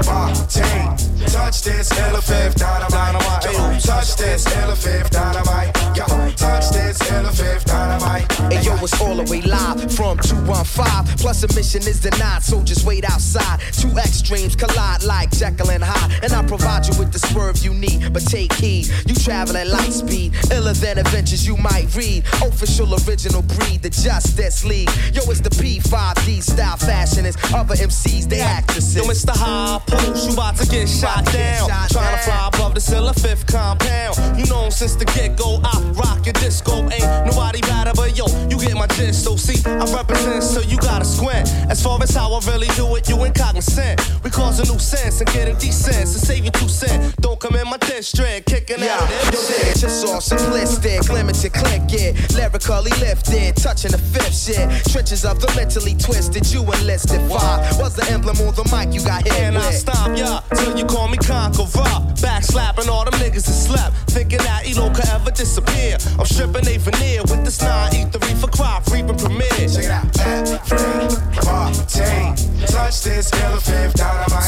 [1.32, 3.44] Touch this elephant dynamite.
[3.44, 5.72] Come on, touch this elephant dynamite.
[5.96, 7.71] Yeah, touch this elephant
[8.02, 8.32] dynamite.
[8.52, 11.18] Hey yo, it's all the way live from 215.
[11.18, 13.60] Plus admission is denied, so just wait outside.
[13.72, 16.24] Two extremes collide like Jekyll and Hyde.
[16.24, 18.88] And I provide you with the swerve you need, but take heed.
[19.06, 22.26] You travel at light speed, iller than adventures you might read.
[22.42, 24.90] Official original breed, the Justice League.
[25.14, 27.38] Yo, it's the P5D style fashionist.
[27.54, 28.96] Other MCs, they actresses.
[28.96, 29.36] Yo, Mr.
[29.36, 31.70] High Post, you about to get shot down.
[31.90, 34.18] Trying to fly above the Silla fifth compound.
[34.38, 36.90] You know since the get go, I rock your disco.
[36.90, 39.24] Ain't nobody better, but yo, you get my gist.
[39.24, 41.48] So see, I represent, so you gotta squint.
[41.70, 44.02] As far as how I really do it, you ain't cognizant.
[44.24, 46.08] We cause a new sense and getting decent.
[46.08, 47.16] So save you two cents.
[47.18, 48.98] Don't come in my district, kicking yeah.
[48.98, 49.78] out of shit.
[49.78, 52.34] Just all simplistic, limited click it.
[52.34, 54.68] Lyrically lifted, touching the fifth shit.
[54.92, 57.22] Trenches of the mentally twisted, you enlisted.
[57.30, 59.66] Five was the emblem on the mic you got hit And with.
[59.66, 62.00] I stop ya till you call me conqueror.
[62.22, 63.96] Back slapping all them niggas that slept.
[64.12, 65.98] Thinking that Elo could ever disappear.
[66.20, 67.58] I'm stripping a veneer with this
[67.90, 69.68] 9 for crop, reaping premiere.
[69.68, 70.12] Check it out.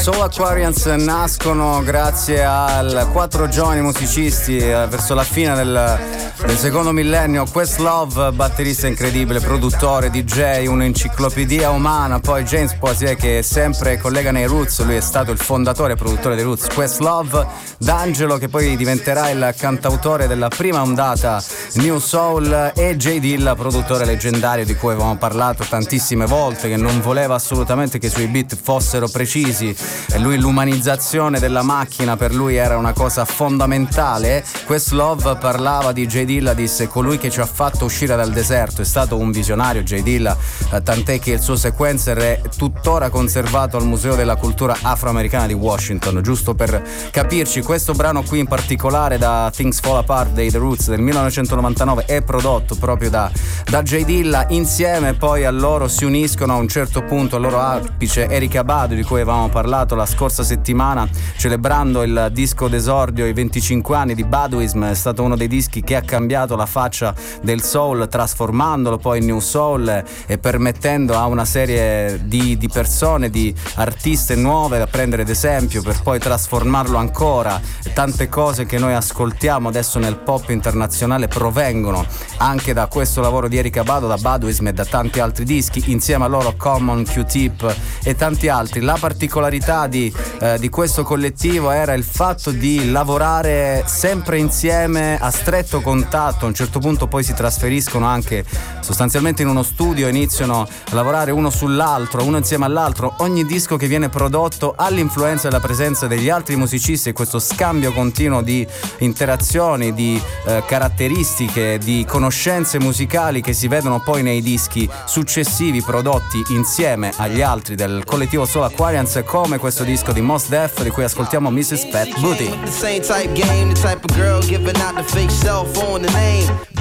[0.04, 5.98] Soul Aquarians nascono grazie a quattro giovani musicisti eh, verso la fine del,
[6.44, 7.46] del secondo millennio.
[7.50, 12.20] Questlove, batterista incredibile, produttore, DJ, un'enciclopedia umana.
[12.20, 15.96] Poi James Poisier che è sempre collega nei Roots, lui è stato il fondatore e
[15.96, 16.66] produttore dei Roots.
[16.74, 17.46] Questlove,
[17.78, 21.42] D'Angelo che poi diventerà il cantautore della prima ondata
[21.74, 23.18] New Soul e J.
[23.24, 28.10] Dilla, produttore leggendario di cui avevamo parlato tantissime volte, che non voleva assolutamente che i
[28.10, 29.74] suoi beat fossero precisi
[30.12, 34.44] e lui l'umanizzazione della macchina per lui era una cosa fondamentale.
[34.66, 36.24] Questlove parlava di J.
[36.24, 40.02] Dilla, disse colui che ci ha fatto uscire dal deserto, è stato un visionario J.
[40.02, 40.36] Dilla,
[40.70, 45.54] eh, tant'è che il suo sequencer è tuttora conservato al Museo della Cultura Afroamericana di
[45.54, 50.58] Washington, giusto per capirci, questo brano qui in particolare da Things Fall Apart dei The
[50.58, 53.30] Roots del 1999 è prodotto proprio da,
[53.70, 54.04] da J.
[54.04, 58.64] Dilla, insieme poi a loro si uniscono a un certo punto al loro apice Erika
[58.64, 64.14] Badu di cui avevamo parlato la scorsa settimana celebrando il disco d'esordio i 25 anni
[64.16, 68.98] di Baduism è stato uno dei dischi che ha cambiato la faccia del soul trasformandolo
[68.98, 74.78] poi in new soul e permettendo a una serie di, di persone di artiste nuove
[74.78, 77.60] da prendere ad esempio per poi trasformarlo ancora
[77.92, 82.04] tante cose che noi ascoltiamo adesso nel pop internazionale provengono
[82.38, 86.24] anche da questo lavoro di Erika Badu da Baduism e da tanti altri dischi insieme
[86.24, 88.80] a loro Common, Q-Tip e tanti altri.
[88.80, 95.30] La particolarità di, eh, di questo collettivo era il fatto di lavorare sempre insieme a
[95.30, 98.44] stretto contatto, a un certo punto poi si trasferiscono anche
[98.80, 103.86] sostanzialmente in uno studio, iniziano a lavorare uno sull'altro, uno insieme all'altro, ogni disco che
[103.86, 108.66] viene prodotto ha l'influenza e la presenza degli altri musicisti e questo scambio continuo di
[108.98, 112.92] interazioni, di eh, caratteristiche, di conoscenze musicali
[113.40, 119.20] che si vedono poi nei dischi successivi prodotti insieme agli altri del collettivo Soul Aquarians
[119.24, 121.90] come questo disco di Mos Def di cui ascoltiamo Mrs.
[121.90, 122.56] Fat Booty.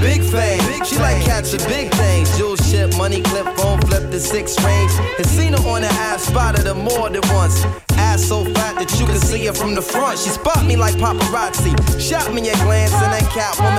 [0.03, 2.27] Big fame, she like catching big things.
[2.35, 4.91] Jewel ship, money clip, phone flip, the six range.
[5.17, 7.63] And seen her on the ass, spotted her more than once.
[7.95, 10.19] Ass so fat that you can see her from the front.
[10.19, 11.71] She spot me like paparazzi.
[12.01, 13.72] Shot me a glance and that cat woman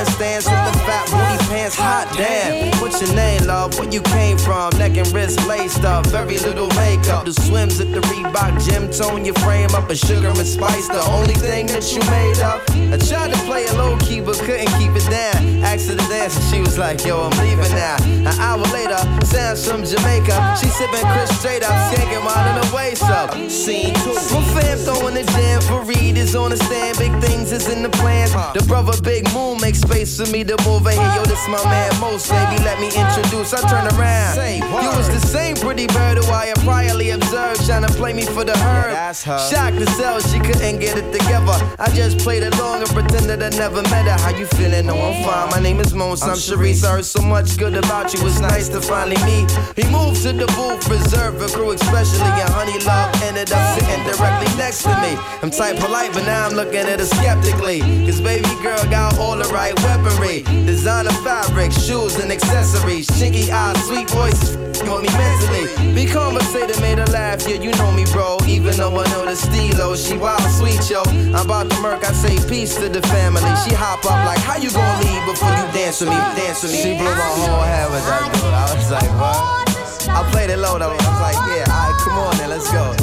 [2.17, 2.71] Damn.
[2.81, 3.79] What's your name, love?
[3.79, 4.77] Where you came from?
[4.79, 6.07] Neck and wrist laced up.
[6.07, 7.25] Very little makeup.
[7.25, 9.89] The swims at the Reebok gym tone your frame up.
[9.91, 12.63] A sugar and spice, the only thing that you made up.
[12.93, 15.65] I tried to play it low key, but couldn't keep it down.
[15.65, 17.97] Asked her to dance and she was like, yo, I'm leaving now.
[18.03, 20.57] An hour later, sounds from Jamaica.
[20.61, 23.35] She sipping Chris straight up, skanking while in her waist up.
[23.51, 24.15] Scene two.
[24.15, 26.99] My fam throwing the jam for Reed is on the stand.
[26.99, 28.33] Big things is in the plans.
[28.55, 31.15] The brother Big Moon makes space for me to move in here.
[31.17, 32.63] Yo, this my man Most, baby.
[32.65, 33.53] Let me introduce.
[33.55, 34.37] I turn around.
[34.83, 38.25] You was the same pretty bird who I had priorly observed, trying to play me
[38.25, 39.15] for the herd.
[39.15, 41.57] Shocked to sell, she couldn't get it together.
[41.79, 44.19] I just played along and pretended I never met her.
[44.19, 44.87] How you feeling?
[44.87, 45.51] No, I'm fine.
[45.51, 46.23] My name is Mons.
[46.23, 46.85] I'm Sharice.
[46.85, 48.27] I heard so much good about you.
[48.27, 49.51] It's nice to finally meet.
[49.77, 52.31] He moved to the booth, reserved for crew, especially.
[52.43, 55.17] And Honey Love ended up sitting directly next to me.
[55.43, 57.81] I'm type polite, but now I'm looking at her skeptically.
[58.07, 60.43] Cause baby girl got all the right weaponry.
[60.67, 63.07] Designer fabric, shoes and accessories.
[63.19, 65.95] Chinky eyes, sweet voices, got me mentally.
[65.95, 67.47] Be conversated, made her laugh.
[67.49, 68.39] Yeah, you know me, bro.
[68.47, 71.03] Even though I know the stilo, she wild sweet, yo.
[71.35, 73.43] I'm about to murk, I say peace to the family.
[73.65, 76.17] She hop up like, how you gonna leave before you dance with me?
[76.37, 76.79] Dance with me.
[76.83, 78.53] She blew my whole head with that dude.
[78.53, 79.65] I was like, what?
[80.11, 80.91] I played it low though.
[80.91, 82.95] I was like, yeah, alright, come on then, let's go.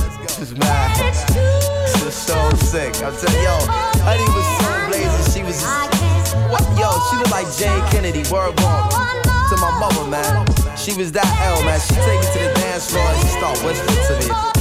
[0.41, 0.97] Is mad.
[0.97, 2.95] This is so sick.
[3.03, 3.57] I'm telling yo,
[4.01, 5.33] Honey was so blazing.
[5.33, 6.00] She was just?
[6.31, 8.23] Yo, she looked like Jane Kennedy.
[8.31, 8.89] Word bomb.
[8.89, 10.45] To my mother, man.
[10.77, 11.79] She was that L, man.
[11.79, 14.60] She take it to the dance floor and she start whispering to me.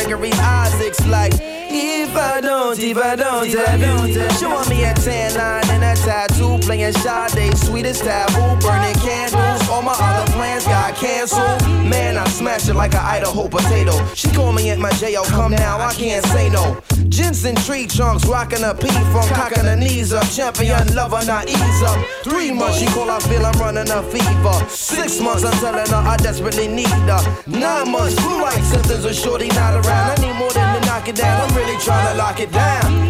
[0.03, 1.60] Gregory Isaacs like.
[1.73, 4.11] If I don't, if I don't, if I don't.
[4.37, 9.69] She want me a tan line and a tattoo, playing Sade, sweetest taboo, burning candles.
[9.69, 11.61] All my other plans got canceled.
[11.87, 13.93] Man, I smashed it like an Idaho potato.
[14.15, 16.81] She call me at my jail, come now, I can't say no.
[17.07, 20.27] Jensen tree trunks, rocking a P from cocking her knees up.
[20.29, 21.97] Champion lover, not ease up.
[22.23, 24.69] Three months, she call, I feel I'm running a fever.
[24.69, 27.43] Six months, I'm telling her I desperately need her.
[27.47, 30.19] Nine months, blue light symptoms with shorty not around.
[30.19, 30.70] I need more than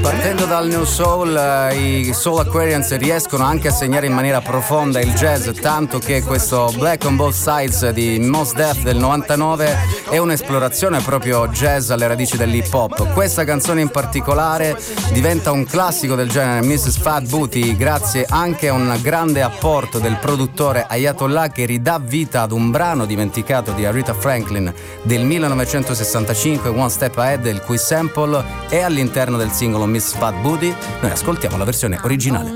[0.01, 4.99] Partendo dal New Soul, eh, i Soul Aquarians riescono anche a segnare in maniera profonda
[4.99, 9.75] il jazz, tanto che questo Black on Both Sides di Most Death del 99
[10.09, 13.13] è un'esplorazione proprio jazz alle radici dell'hip hop.
[13.13, 14.79] Questa canzone in particolare
[15.11, 16.97] diventa un classico del genere Mrs.
[16.97, 22.51] Fat Booty grazie anche a un grande apporto del produttore Ayatollah che ridà vita ad
[22.51, 24.71] un brano dimenticato di Aretha Franklin
[25.01, 30.75] del 1965, One Step Ahead, il cui sample è all'interno del singolo Miss Fat Booty.
[31.01, 32.49] Noi ascoltiamo la versione originale.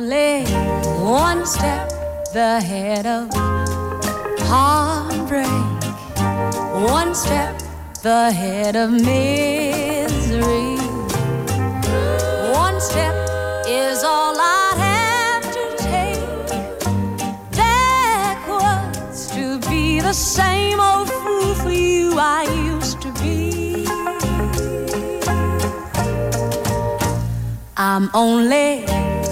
[1.02, 1.94] One step
[2.36, 3.28] ahead of
[4.50, 5.48] heartbreak,
[6.74, 7.54] one step
[8.04, 10.78] ahead of misery.
[12.54, 13.14] One step
[13.68, 16.20] is all I have to take
[17.52, 20.55] backwards to be the same
[27.96, 28.82] I'm only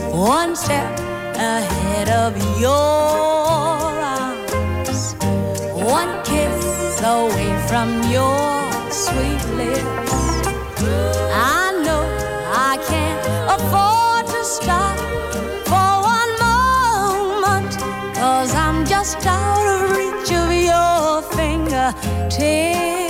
[0.09, 0.97] one step
[1.36, 2.72] ahead of your
[3.99, 5.16] arms,
[5.76, 10.14] one kiss away from your sweet lips.
[10.80, 12.03] I know
[12.55, 14.97] I can't afford to stop
[15.68, 17.76] for one moment,
[18.16, 23.03] cause I'm just out of reach of your fingertips.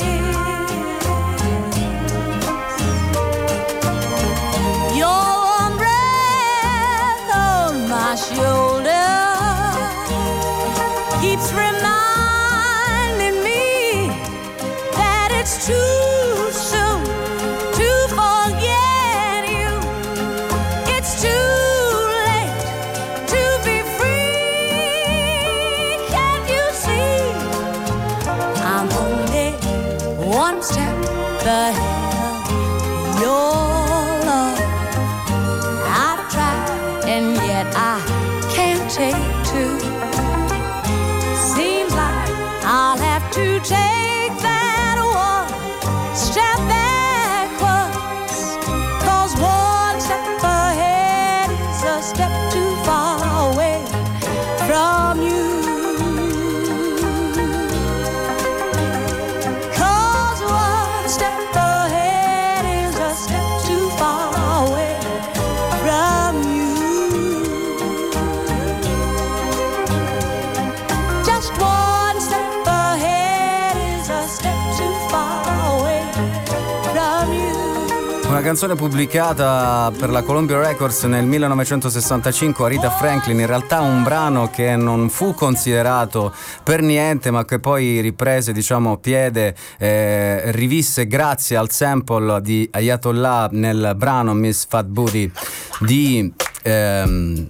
[78.54, 84.51] Canzone pubblicata per la Columbia Records nel 1965 a Rita Franklin, in realtà un brano
[84.51, 86.32] che non fu considerato
[86.62, 93.50] per niente ma che poi riprese diciamo piede, eh, rivisse grazie al sample di Ayatollah
[93.54, 95.32] nel brano Miss Fat Booty
[95.80, 96.32] di...
[96.62, 97.50] ehm,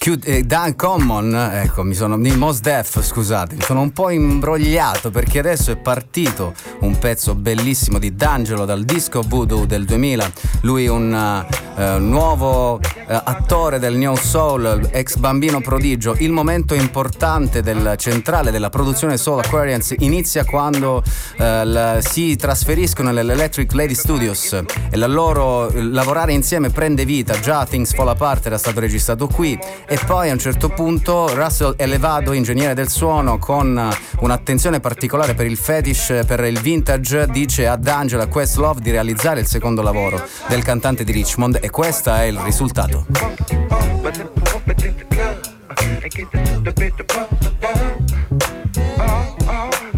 [0.00, 2.16] Chiud- eh, Dan Common, ecco, mi sono.
[2.16, 7.98] Mos Def, scusate, mi sono un po' imbrogliato perché adesso è partito un pezzo bellissimo
[7.98, 10.32] di D'Angelo dal disco Voodoo del 2000.
[10.62, 11.44] Lui un
[11.76, 16.14] eh, nuovo eh, attore del New Soul, ex bambino prodigio.
[16.18, 21.02] Il momento importante del centrale della produzione Soul Aquarians inizia quando
[21.36, 24.52] eh, l- si trasferiscono nell'Electric Lady Studios
[24.90, 27.38] e la loro lavorare insieme prende vita.
[27.38, 29.58] Già Things Fall Apart era stato registrato qui
[29.90, 35.46] e poi a un certo punto Russell Elevado, ingegnere del suono, con un'attenzione particolare per
[35.46, 40.62] il fetish, per il vintage, dice ad Angela Questlove di realizzare il secondo lavoro del
[40.62, 43.04] cantante di Richmond e questo è il risultato.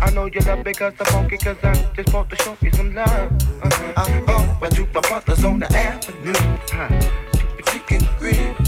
[0.04, 2.72] I know you love it cause I'm funky cause I just want to show you
[2.72, 3.30] some love.
[3.62, 6.32] Uh, uh, oh, but you my brothers on the avenue.
[6.72, 6.88] Uh,
[7.56, 8.61] but chicken grill.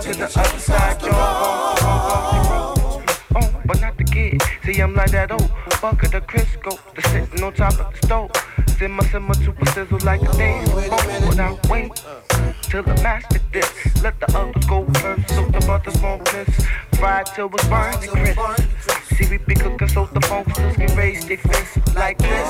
[0.00, 1.76] To the other side, y'all.
[3.36, 4.42] Oh, but not the kid.
[4.64, 5.34] See, I'm like that oh.
[5.34, 8.30] old bucket of Crisco that's sitting on top of the stove.
[8.78, 10.88] Simmer, simmer, super sizzle like a damn phone.
[10.88, 11.92] But I wait
[12.62, 13.66] till the master dip.
[14.02, 16.66] Let the others go first, so the butters won't miss.
[16.94, 18.40] Fried till it's burning crisp.
[19.16, 22.48] See, we be cooking so the folks can raise their fists like this.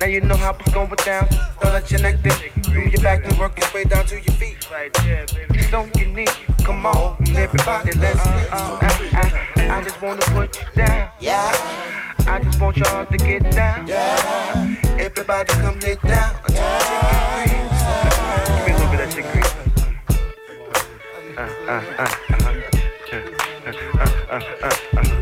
[0.00, 1.28] Now you know how it's going down.
[1.60, 2.34] Don't let your neck dip.
[2.70, 4.56] Move your back and work your way down to your feet.
[4.74, 6.26] It's on your knee.
[6.64, 8.24] Come on, everybody, let's.
[8.24, 11.10] Uh, I, I, I just wanna put you down.
[11.18, 11.50] Yeah.
[12.26, 13.86] I just want y'all to get down.
[13.86, 14.76] Yeah.
[14.98, 16.36] Everybody come get down.
[16.52, 17.44] Yeah.
[18.56, 19.54] Give me a little bit of chicken grease.
[21.36, 22.46] Uh, uh, uh, uh,
[23.12, 23.22] uh,
[23.56, 25.21] uh, uh, uh, uh.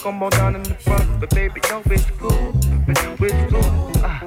[0.00, 2.52] Come on down in the front, but baby, no, it's cool,
[2.86, 3.92] But you it's cool.
[4.02, 4.20] Uh,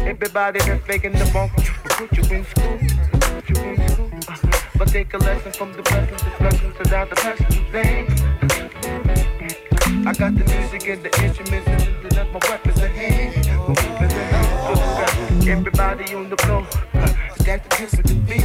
[0.00, 1.52] everybody that's making the funk,
[1.84, 2.78] put you in school,
[3.20, 4.10] put you in school.
[4.28, 4.36] Uh,
[4.76, 7.50] but take a lesson from the blessings, the blessings without the blessings.
[10.06, 13.46] I got the music and the instruments, and that's my weapons at hand.
[15.48, 17.14] Everybody on the floor, uh,
[17.44, 18.44] that's the kiss with the beat.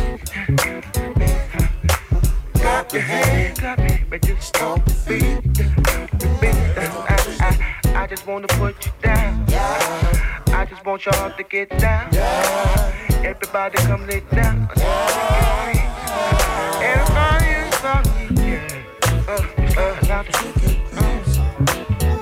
[2.61, 5.84] Clap your hands, clap it, but just stomp the beat.
[7.95, 9.45] I just wanna put you down.
[9.49, 12.13] I just want y'all to get down.
[13.23, 14.69] Everybody come lay down.
[16.83, 18.57] Everybody is on me.
[19.27, 19.41] Uh,
[19.79, 20.23] uh, now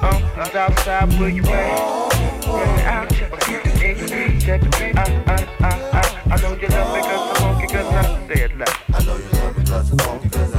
[0.04, 2.04] uh, Southside where you at?
[2.86, 6.04] Out, it, check it, uh, uh, uh, uh.
[6.30, 8.84] I know you love me I'm funky I said love.
[8.94, 10.58] I know you love me cause I'm funky cause I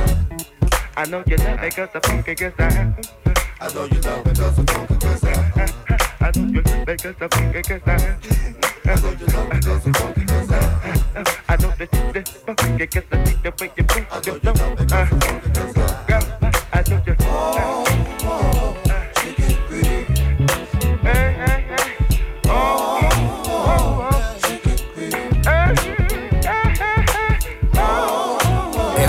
[0.96, 4.32] I know you love me cause I'm funky cause I I know you love me
[4.34, 5.72] cause I'm funky cause I
[6.20, 8.16] I know you me cause I'm funky cause I
[8.84, 12.56] I know you love me cause I'm funky cause I I know that you love
[12.58, 15.20] funky cause I think the way you move I know you love me cause I'm
[15.20, 17.23] funky cause I I know you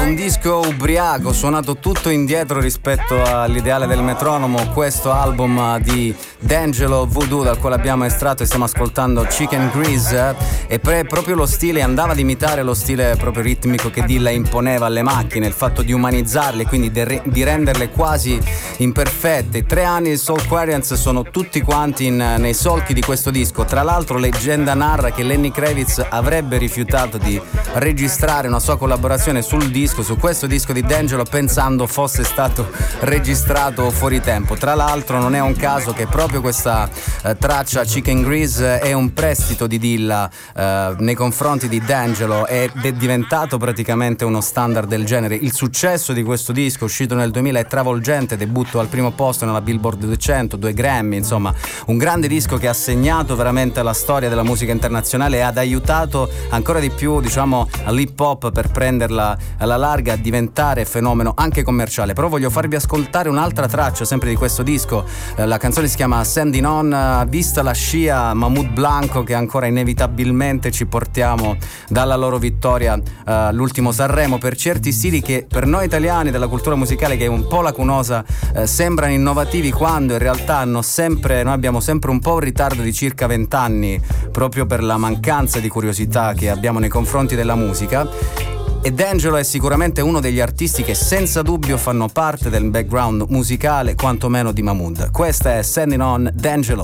[0.05, 4.71] un disco ubriaco, suonato tutto indietro rispetto all'ideale del metronomo.
[4.71, 10.35] Questo album di D'Angelo Voodoo, dal quale abbiamo estratto e stiamo ascoltando Chicken Grease.
[10.67, 14.85] E pre- proprio lo stile andava ad imitare lo stile proprio ritmico che Dilla imponeva
[14.85, 18.39] alle macchine, il fatto di umanizzarle, quindi de- di renderle quasi
[18.77, 19.65] imperfette.
[19.65, 23.65] Tre anni di Soul Quarians sono tutti quanti in, nei solchi di questo disco.
[23.65, 27.41] Tra l'altro, leggenda narra che Lenny Kravitz avrebbe rifiutato di
[27.73, 32.69] registrare una sua collaborazione sul disco, su questo disco di D'Angelo, pensando fosse stato
[32.99, 34.55] registrato fuori tempo.
[34.55, 36.87] Tra l'altro, non è un caso che proprio questa
[37.23, 42.73] eh, traccia Chicken Grease è un prestito di Dilla eh, nei confronti di D'Angelo ed
[42.83, 45.33] è diventato praticamente uno standard del genere.
[45.33, 49.61] Il successo di questo disco, uscito nel 2000, è travolgente, debutto al primo posto nella
[49.61, 51.51] Billboard 200, due Grammy, insomma,
[51.87, 56.29] un grande disco che ha segnato veramente la storia della musica internazionale e ha aiutato
[56.49, 62.13] ancora di più, diciamo, l'hip hop per prenderla alla larga a diventare fenomeno anche commerciale.
[62.13, 65.05] Però voglio farvi ascoltare un'altra traccia sempre di questo disco.
[65.35, 70.71] Eh, la canzone si chiama Sending On, vista la scia Mahmoud Blanco che ancora inevitabilmente
[70.71, 71.57] ci portiamo
[71.87, 76.75] dalla loro vittoria eh, all'ultimo Sanremo per certi stili che per noi italiani della cultura
[76.75, 78.25] musicale che è un po' lacunosa
[78.55, 82.81] eh, sembrano innovativi quando in realtà hanno sempre, noi abbiamo sempre un po' un ritardo
[82.81, 84.01] di circa 20 anni
[84.31, 88.54] proprio per la mancanza di curiosità che abbiamo nei confronti della musica
[88.85, 93.95] e D'Angelo è sicuramente uno degli artisti che senza dubbio fanno parte del background musicale
[93.95, 95.09] quantomeno di Mahmood.
[95.09, 96.83] Questa è Sending On D'Angelo.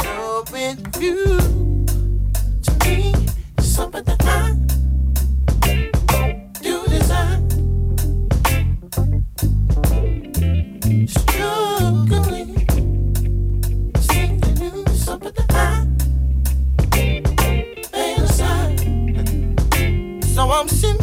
[20.61, 21.00] I'm sending,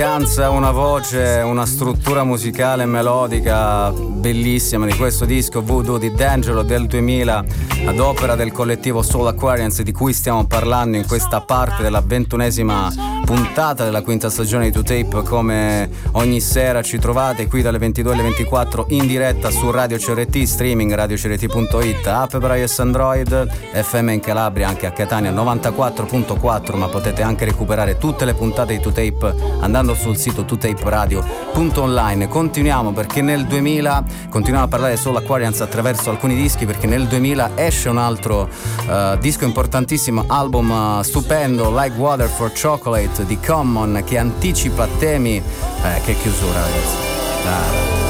[0.00, 6.86] un'eleganza, una voce, una struttura musicale melodica bellissima di questo disco Voodoo di D'Angelo del
[6.86, 7.44] 2000
[7.84, 13.09] ad opera del collettivo Soul Aquarians di cui stiamo parlando in questa parte della ventunesima
[13.30, 18.22] puntata della quinta stagione di 2Tape come ogni sera ci trovate qui dalle 22 alle
[18.22, 24.66] 24 in diretta su Radio CRT, streaming radiocrt.it, app per iOS Android, FM in Calabria
[24.66, 30.16] anche a Catania 94.4 ma potete anche recuperare tutte le puntate di 2Tape andando sul
[30.16, 32.26] sito 2taperadio.online.
[32.26, 37.50] Continuiamo perché nel 2000 continuiamo a parlare solo Aquarians attraverso alcuni dischi perché nel 2000
[37.54, 38.48] esce un altro
[38.88, 45.36] uh, disco importantissimo, album uh, stupendo, Like Water for Chocolate di Common che anticipa temi...
[45.36, 46.96] Eh, che chiusura ragazzi.
[47.44, 48.09] Dai.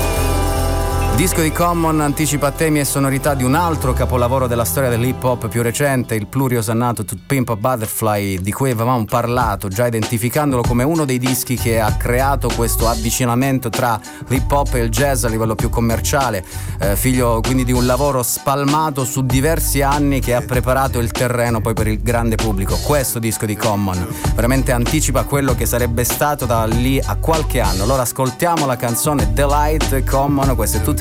[1.21, 5.49] Disco di Common anticipa temi e sonorità di un altro capolavoro della storia dell'hip hop
[5.49, 10.83] più recente, il pluriosannato To Pimp a Butterfly, di cui avevamo parlato, già identificandolo come
[10.83, 15.29] uno dei dischi che ha creato questo avvicinamento tra l'hip hop e il jazz a
[15.29, 16.43] livello più commerciale,
[16.79, 21.61] eh, figlio quindi di un lavoro spalmato su diversi anni che ha preparato il terreno
[21.61, 22.79] poi per il grande pubblico.
[22.83, 27.83] Questo disco di Common veramente anticipa quello che sarebbe stato da lì a qualche anno.
[27.83, 30.81] Allora ascoltiamo la canzone Delight Common, questo è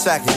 [0.00, 0.32] Second.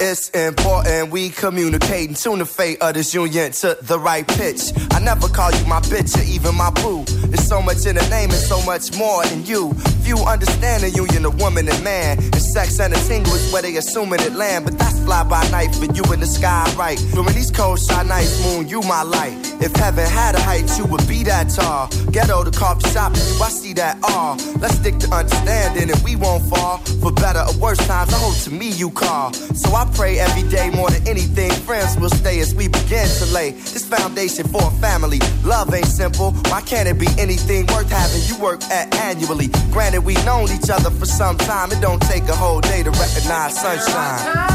[0.00, 4.72] It's important we communicate and tune the fate of this union to the right pitch.
[4.90, 7.04] I never call you my bitch or even my boo.
[7.04, 9.72] There's so much in the name and so much more in you.
[10.06, 12.18] Few understand the union of woman and man.
[12.18, 14.64] And sex and a tingle is where they assuming it land.
[14.64, 16.96] But that's fly by night for you in the sky, right?
[17.12, 19.34] During these cold, shy nights, moon, you my light.
[19.60, 21.88] If heaven had a height, you would be that tall.
[22.12, 24.36] Ghetto the coffee shop, you, I see that all.
[24.60, 26.78] Let's stick to understanding and we won't fall.
[27.02, 29.32] For better or worse times, I hope to me you call.
[29.32, 31.50] So I pray every day more than anything.
[31.50, 35.18] Friends will stay as we begin to lay this foundation for a family.
[35.42, 36.30] Love ain't simple.
[36.46, 39.48] Why can't it be anything worth having you work at annually?
[39.72, 41.72] Granted, we known each other for some time.
[41.72, 44.46] It don't take a whole day to recognize sunshine.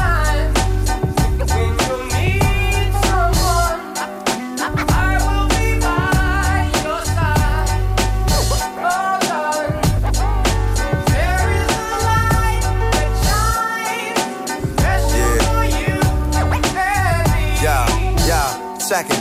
[18.91, 19.20] second.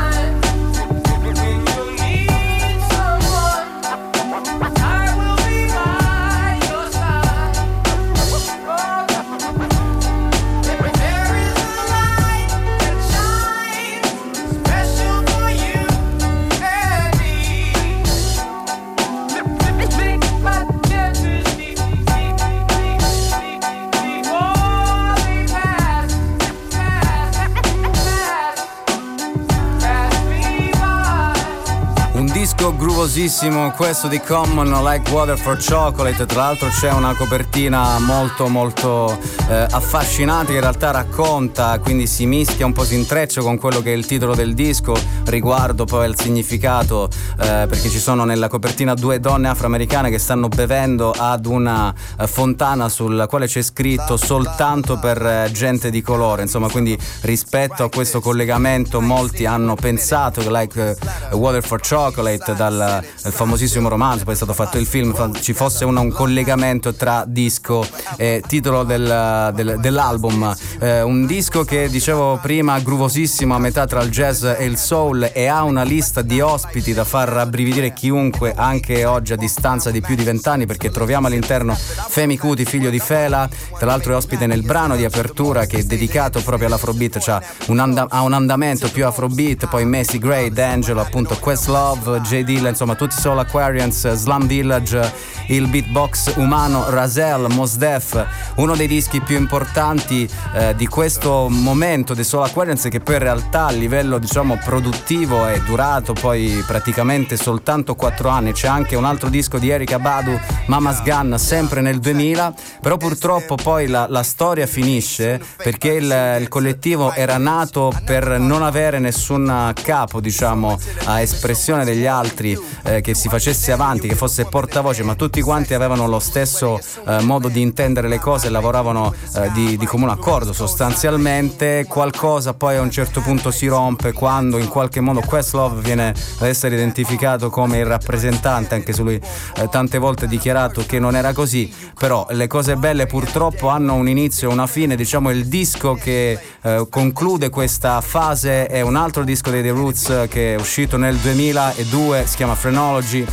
[32.61, 36.27] Disco groovosissimo questo di Common Like Water for Chocolate.
[36.27, 39.17] Tra l'altro c'è una copertina molto molto
[39.49, 43.81] eh, affascinante che in realtà racconta quindi si mischia un po' si intreccia con quello
[43.81, 47.09] che è il titolo del disco riguardo poi al significato
[47.39, 52.27] eh, perché ci sono nella copertina due donne afroamericane che stanno bevendo ad una eh,
[52.27, 56.43] fontana sulla quale c'è scritto soltanto per eh, gente di colore.
[56.43, 60.97] Insomma quindi rispetto a questo collegamento molti hanno pensato che Like
[61.31, 65.53] eh, Water for Chocolate dal, dal, famosissimo romanzo, poi è stato fatto il film, ci
[65.53, 67.85] fosse un, un collegamento tra disco
[68.17, 70.55] e titolo del, del, dell'album.
[70.79, 75.29] Eh, un disco che dicevo prima, groovosissimo a metà tra il jazz e il soul
[75.33, 80.01] e ha una lista di ospiti da far rabbrividire chiunque anche oggi a distanza di
[80.01, 84.47] più di vent'anni perché troviamo all'interno Femi Cuti, figlio di Fela, tra l'altro è ospite
[84.47, 88.89] nel brano di apertura che è dedicato proprio all'afrobeat, cioè un and- ha un andamento
[88.89, 92.40] più afrobeat, poi Messi Gray, D'Angelo, appunto Questlove, J.
[92.43, 95.13] Dilla, insomma tutti Soul Aquarians, Slum Village,
[95.47, 102.13] il beatbox umano Razel, Mos Def, uno dei dischi più importanti eh, di questo momento
[102.13, 107.37] dei Soul Aquarians che poi in realtà a livello diciamo produttivo è durato poi praticamente
[107.37, 108.53] soltanto 4 anni.
[108.53, 113.55] C'è anche un altro disco di Erika Badu, Mama's Gun, sempre nel 2000, però purtroppo
[113.55, 119.73] poi la, la storia finisce perché il, il collettivo era nato per non avere nessun
[119.81, 125.03] capo diciamo a espressione degli altri altri eh, che si facesse avanti, che fosse portavoce,
[125.03, 129.77] ma tutti quanti avevano lo stesso eh, modo di intendere le cose lavoravano eh, di,
[129.77, 131.85] di, comune accordo sostanzialmente.
[131.87, 136.09] Qualcosa poi a un certo punto si rompe quando in qualche modo Questlove viene
[136.39, 139.15] ad essere identificato come il rappresentante, anche se lui
[139.55, 143.95] eh, tante volte ha dichiarato che non era così, però le cose belle purtroppo hanno
[143.95, 148.95] un inizio e una fine, diciamo il disco che eh, conclude questa fase è un
[148.95, 153.25] altro disco dei The Roots che è uscito nel 2002 si chiama Phrenology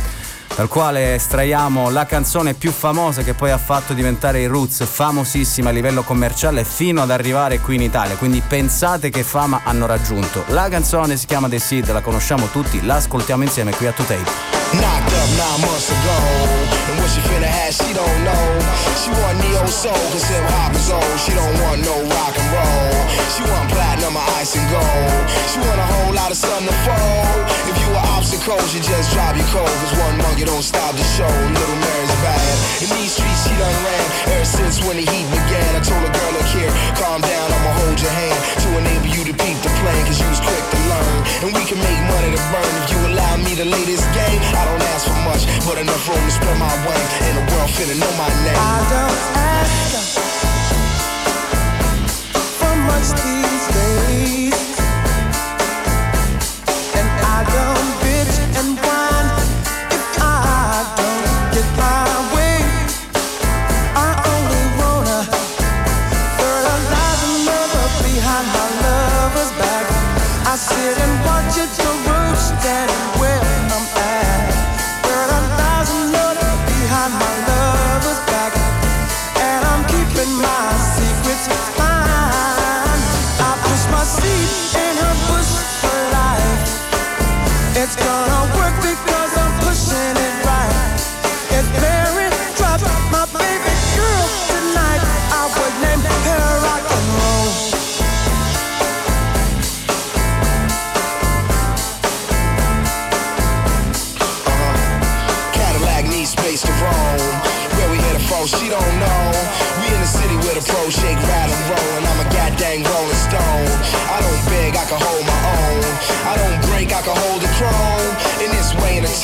[0.55, 5.69] dal quale estraiamo la canzone più famosa che poi ha fatto diventare i Roots famosissima
[5.69, 8.15] a livello commerciale fino ad arrivare qui in Italia.
[8.17, 10.43] Quindi pensate che fama hanno raggiunto.
[10.47, 14.03] La canzone si chiama The Seed, la conosciamo tutti, la ascoltiamo insieme qui a To
[14.03, 14.57] Tape.
[14.71, 16.13] Knocked up nine months ago,
[16.91, 18.61] and what she finna have, she don't know.
[19.01, 21.17] She want neo soul, cause hip hop is old.
[21.17, 22.93] She don't want no rock and roll.
[23.33, 25.25] She want platinum or ice and gold.
[25.49, 27.49] She want a whole lot of sun to fold.
[27.65, 31.25] If you obstacles, you just drop your cold, cause one monkey don't stop the show.
[31.25, 32.53] Little Mary's bad.
[32.85, 34.05] In these streets, she done ran
[34.37, 35.69] ever since when the heat began.
[35.73, 36.69] I told a girl, look here,
[37.01, 40.29] calm down, I'ma hold your hand to enable you to peep the plan, cause you
[40.29, 41.17] was quick to learn.
[41.43, 44.39] And we can make money to burn if you allow me to lay this game.
[44.53, 47.09] I don't ask for much, but enough room to spread my wings.
[47.25, 48.59] And the world finna know my name.
[48.59, 49.73] I don't ask
[52.59, 54.68] for much these days.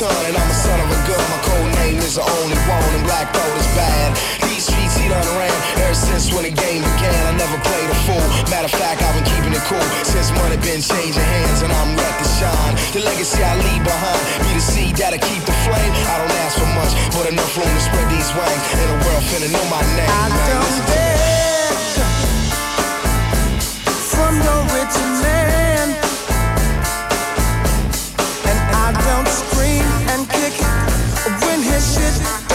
[0.06, 1.24] Ton, and I'm a son of a gun.
[1.32, 4.08] My code name is the only one, and black thought is bad.
[4.44, 5.52] These streets he done ran
[5.82, 7.20] ever since when the game began.
[7.26, 8.26] I never played a fool.
[8.52, 11.96] Matter of fact, I've been keeping it cool since money been changing hands, and I'm
[11.96, 12.74] ready to shine.
[12.92, 15.92] The legacy I leave behind be the seed that'll keep the flame.
[16.12, 18.62] I don't ask for much, but enough room to spread these wings.
[18.76, 20.12] In the world finna know my name.
[20.12, 21.35] I don't Listen
[31.94, 32.45] shit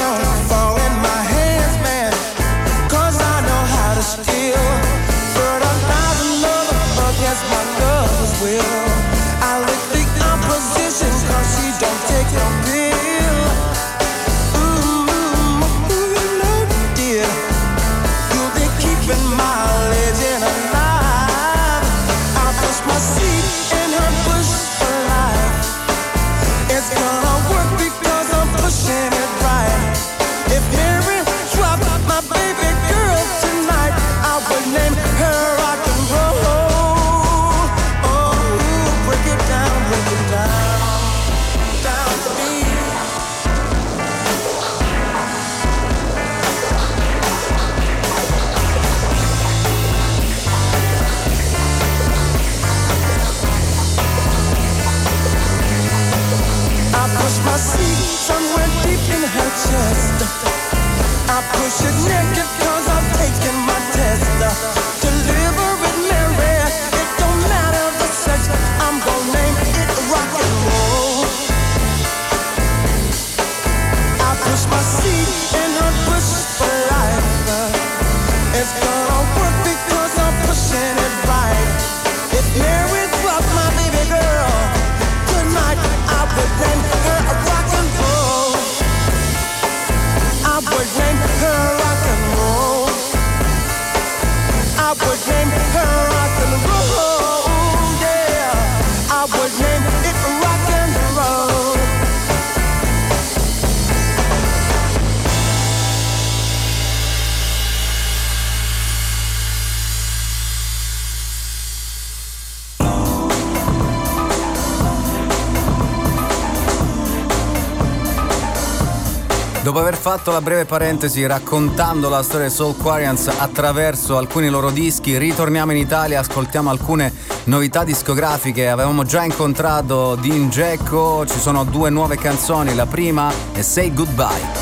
[120.22, 125.72] fatto la breve parentesi raccontando la storia dei Soul Quarians attraverso alcuni loro dischi, ritorniamo
[125.72, 127.12] in Italia, ascoltiamo alcune
[127.46, 128.70] novità discografiche.
[128.70, 134.61] Avevamo già incontrato Dean Jacko, ci sono due nuove canzoni, la prima è Say Goodbye.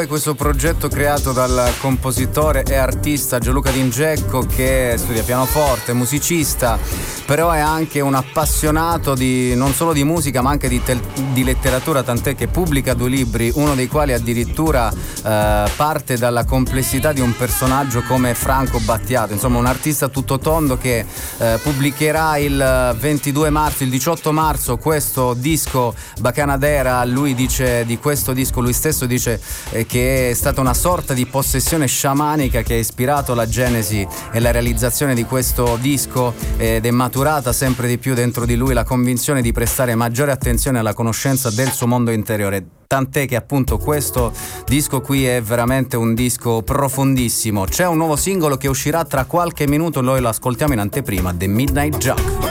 [0.00, 6.78] È questo progetto creato dal compositore e artista Gianluca D'Ingecco che studia pianoforte, musicista,
[7.24, 11.00] però è anche un appassionato di, non solo di musica ma anche di, tel-
[11.32, 17.12] di letteratura, tant'è che pubblica due libri, uno dei quali addirittura eh, parte dalla complessità
[17.12, 21.04] di un personaggio come Franco Battiato, insomma un artista tutto tondo che
[21.38, 28.32] eh, pubblicherà il 22 marzo, il 18 marzo questo disco Bacanadera, lui dice di questo
[28.32, 29.40] disco, lui stesso dice
[29.70, 34.40] eh, che è stata una sorta di possessione sciamanica che ha ispirato la genesi e
[34.40, 38.84] la realizzazione di questo disco ed è maturata sempre di più dentro di lui la
[38.84, 44.32] convinzione di prestare maggiore attenzione alla conoscenza del suo mondo interiore tant'è che appunto questo
[44.66, 47.66] disco qui è veramente un disco profondissimo.
[47.66, 51.46] C'è un nuovo singolo che uscirà tra qualche minuto, noi lo ascoltiamo in anteprima, The
[51.46, 52.47] Midnight Jug.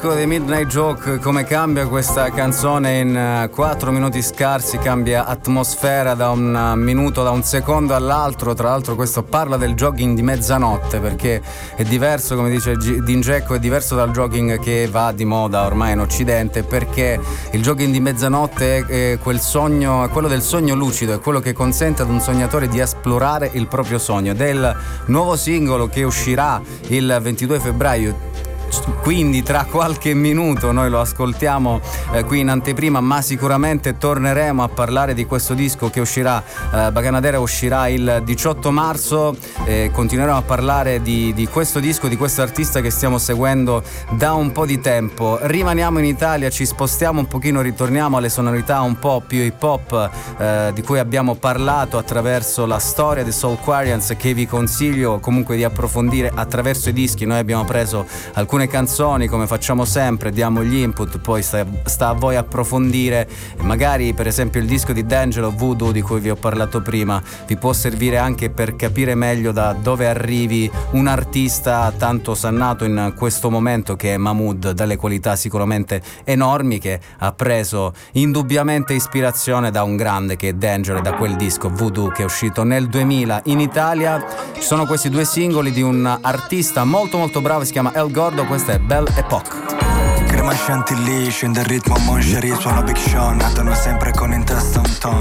[0.00, 6.14] Ecco The Midnight Joke come cambia questa canzone in 4 uh, minuti scarsi, cambia atmosfera
[6.14, 8.54] da un uh, minuto, da un secondo all'altro.
[8.54, 11.42] Tra l'altro questo parla del jogging di mezzanotte perché
[11.74, 15.98] è diverso, come dice Dinjecco, è diverso dal jogging che va di moda ormai in
[15.98, 17.18] Occidente perché
[17.50, 21.52] il jogging di mezzanotte è, quel sogno, è quello del sogno lucido, è quello che
[21.52, 24.32] consente ad un sognatore di esplorare il proprio sogno.
[24.32, 24.76] Del
[25.06, 28.27] nuovo singolo che uscirà il 22 febbraio
[29.02, 31.80] quindi tra qualche minuto noi lo ascoltiamo
[32.12, 36.42] eh, qui in anteprima, ma sicuramente torneremo a parlare di questo disco che uscirà,
[36.72, 39.36] eh, Baganadera uscirà il 18 marzo,
[39.68, 43.82] eh, continueremo a parlare di, di, questo disco, di questo artista che stiamo seguendo
[44.12, 45.38] da un po' di tempo.
[45.42, 50.10] Rimaniamo in Italia, ci spostiamo un pochino, ritorniamo alle sonorità un po' più hip hop
[50.38, 55.56] eh, di cui abbiamo parlato attraverso la storia di Soul Quarians che vi consiglio comunque
[55.56, 57.26] di approfondire attraverso i dischi.
[57.26, 62.14] Noi abbiamo preso alcune canzoni come facciamo sempre, diamo gli input, poi sta, sta a
[62.14, 63.28] voi approfondire.
[63.58, 67.58] Magari per esempio il disco di D'Angelo Voodoo di cui vi ho parlato prima vi
[67.58, 73.50] può servire anche per capire meglio da dove arrivi un artista tanto sannato in questo
[73.50, 79.96] momento che è Mahmood, dalle qualità sicuramente enormi che ha preso indubbiamente ispirazione da un
[79.96, 83.58] grande che è D'Angelo e da quel disco Voodoo che è uscito nel 2000 in
[83.58, 84.24] Italia.
[84.54, 88.44] Ci sono questi due singoli di un artista molto molto bravo, si chiama El Gordo,
[88.44, 89.87] questa è Belle Epoque.
[90.48, 94.78] Crema chantilly, scende il ritmo a Moncherie Suona Big Sean, natano sempre con in testa
[94.78, 95.20] un ton.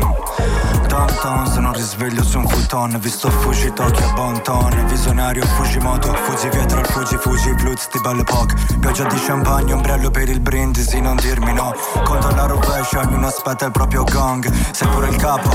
[0.87, 4.85] Tom Tom, se non risveglio su un futon Visto Fuji a bon ton.
[4.87, 10.09] Visionario Fujimoto, Fuji dietro al Fuji Fuji Blutz di Belle Epoque Pioggia di champagne, ombrello
[10.11, 11.75] per il brindisi Non dirmi no,
[12.05, 14.49] conto la rovescia Ognuno aspetta il proprio gong.
[14.71, 15.49] Sei pure il capo,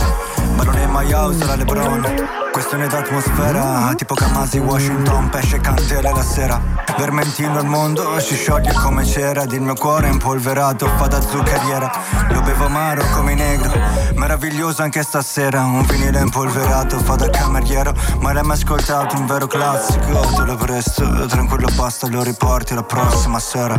[0.55, 6.23] ma non è mai house la Lebron Questione d'atmosfera, tipo Kamasi Washington, pesce candele la
[6.23, 6.61] sera.
[6.99, 11.91] Vermentino il mondo si scioglie come cera il mio cuore impolverato fa da zuccheriera.
[12.29, 13.73] Lo bevo amaro come negro,
[14.17, 15.65] meraviglioso anche stasera.
[15.65, 20.21] Un vinile impolverato fa da cameriero, ma l'hai mai ascoltato un vero classico?
[20.37, 23.75] Te lo presto, tranquillo basta, lo riporti la prossima sera.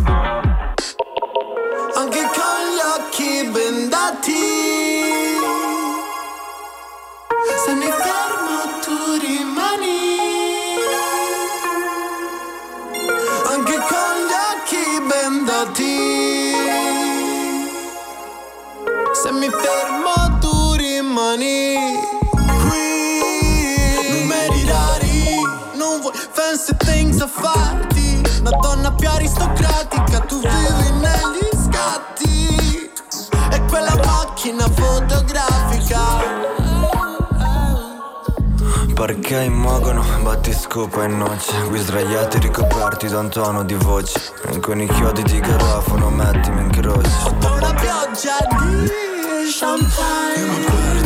[1.95, 4.31] Anche con gli occhi bendati.
[7.65, 8.32] Se mi fermo
[13.87, 16.53] con gli occhi bendati.
[19.13, 21.99] Se mi fermo tu rimani.
[22.31, 25.41] Qui numeri rari.
[25.75, 28.21] Non vuoi fancy things a farti.
[28.39, 30.19] Una donna più aristocratica.
[30.19, 32.91] Tu vivi negli scatti.
[33.51, 36.62] E quella macchina fotografica.
[38.93, 41.51] Perché immogono, battiscopa e noce.
[41.67, 44.33] Qui sdraiati ricoperti da un tono di voce.
[44.47, 47.09] E con i chiodi di garofano mettimi in croce.
[47.09, 48.91] Sotto una pioggia di
[49.59, 51.02] champagne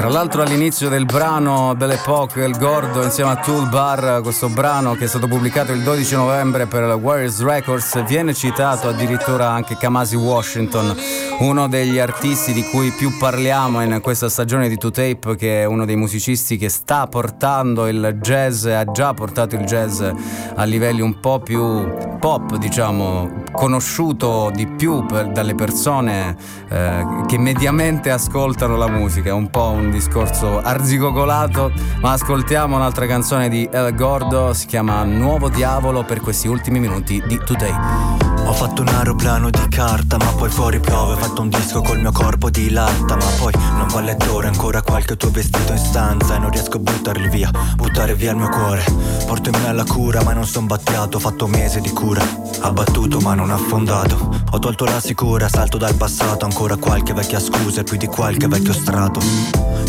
[0.00, 4.94] Tra l'altro all'inizio del brano Belle Époque, il Gordo insieme a Tool Bar, questo brano
[4.94, 10.16] che è stato pubblicato il 12 novembre per Warriors Records, viene citato addirittura anche Kamasi
[10.16, 10.96] Washington,
[11.40, 15.64] uno degli artisti di cui più parliamo in questa stagione di Two Tape, che è
[15.66, 21.02] uno dei musicisti che sta portando il jazz, ha già portato il jazz a livelli
[21.02, 26.36] un po' più pop, diciamo, conosciuto di più per- dalle persone
[26.68, 33.48] eh, che mediamente ascoltano la musica, un po' un discorso arzigogolato, ma ascoltiamo un'altra canzone
[33.48, 38.18] di El Gordo, si chiama Nuovo Diavolo per questi ultimi minuti di Today.
[38.50, 42.00] Ho fatto un aeroplano di carta ma poi fuori piove Ho fatto un disco col
[42.00, 45.78] mio corpo di latta Ma poi non va al lettore ancora qualche tuo vestito in
[45.78, 48.82] stanza E non riesco a buttarli via, buttare via il mio cuore.
[49.24, 52.22] Porto in me la cura ma non son battiato Ho fatto mesi di cura,
[52.60, 54.42] abbattuto ma non affondato.
[54.50, 58.48] Ho tolto la sicura, salto dal passato Ancora qualche vecchia scusa e più di qualche
[58.48, 59.20] vecchio strato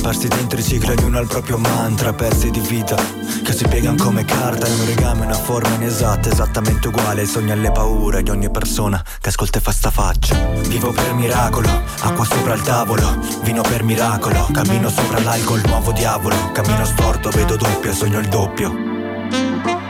[0.01, 2.95] Persi dentro i cicli ognuno ha il proprio mantra Pezzi di vita
[3.43, 7.21] che si piegano come carta In un legame, una forma inesatta Esattamente uguale.
[7.21, 10.35] Ai sogni e alle paure Di ogni persona che ascolta e fa sta faccia.
[10.67, 11.69] Vivo per miracolo,
[12.01, 17.55] acqua sopra il tavolo Vino per miracolo, cammino sopra l'alcol Nuovo diavolo, cammino storto, vedo
[17.55, 19.80] doppio Sogno il doppio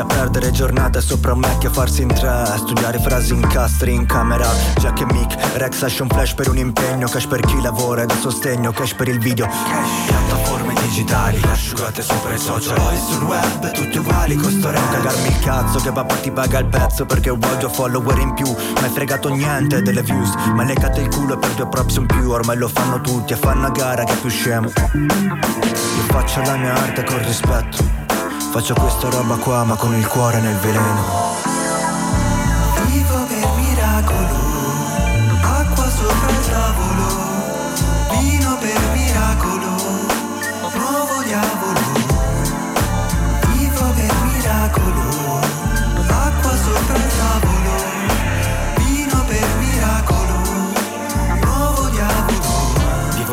[0.00, 2.44] ingiustizia perdere giornate sopra un vecchio farsi in tre.
[2.56, 4.46] Studiare frasi incastri in camera.
[4.78, 7.08] Jack e Mick, Rex Action Flash per un impegno.
[7.08, 8.72] Cash per chi lavora e da sostegno.
[8.72, 9.46] Cash per il video.
[9.46, 12.74] Cash, piattaforme digitali Asciugate sopra i social.
[12.74, 17.06] Poi sul web tutti uguali costeremo Cagarmi il cazzo che papà ti paga il pezzo
[17.06, 18.46] Perché voglio follower in più.
[18.80, 20.34] Mai fregato niente delle views.
[20.54, 22.30] Ma legate il culo per due props in più.
[22.30, 24.68] Ormai lo fanno tutti e fanno a gara che è più scemo.
[24.94, 28.09] Io faccio la mia arte con rispetto
[28.50, 31.29] Faccio questa roba qua ma con il cuore nel veleno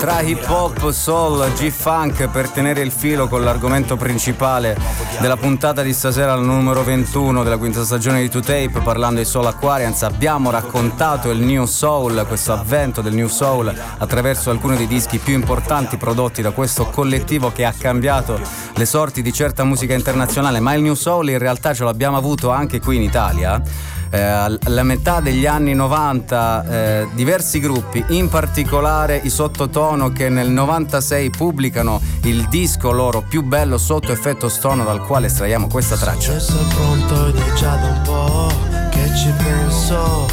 [0.08, 4.78] tra hip hop, soul, G-funk per tenere il filo con l'argomento principale
[5.20, 9.48] della puntata di stasera al numero 21 della quinta stagione di 2Tape parlando di Soul
[9.48, 10.04] Aquarians.
[10.04, 15.34] Abbiamo raccontato il New Soul, questo avvento del New Soul attraverso alcuni dei dischi più
[15.34, 18.40] importanti prodotti da questo collettivo che ha cambiato
[18.76, 22.50] le sorti di certa musica internazionale ma il New Soul in realtà ce l'abbiamo avuto
[22.50, 23.62] anche qui in Italia
[24.10, 30.50] eh, alla metà degli anni 90 eh, diversi gruppi, in particolare i sottotono che nel
[30.50, 36.32] 96 pubblicano il disco loro più bello sotto effetto stono dal quale estraiamo questa traccia.
[36.32, 38.52] Adesso pronto ed è già da un po'
[38.90, 40.26] che ci penso,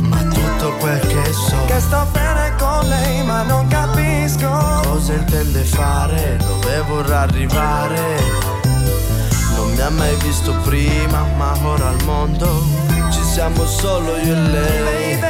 [0.00, 4.48] ma tutto quel che so Che sto bene con lei ma non capisco
[4.82, 8.18] Cosa intende fare, dove vorrà arrivare
[9.56, 14.40] Non mi ha mai visto prima, ma ora al mondo ci siamo solo io e
[14.40, 15.20] lei.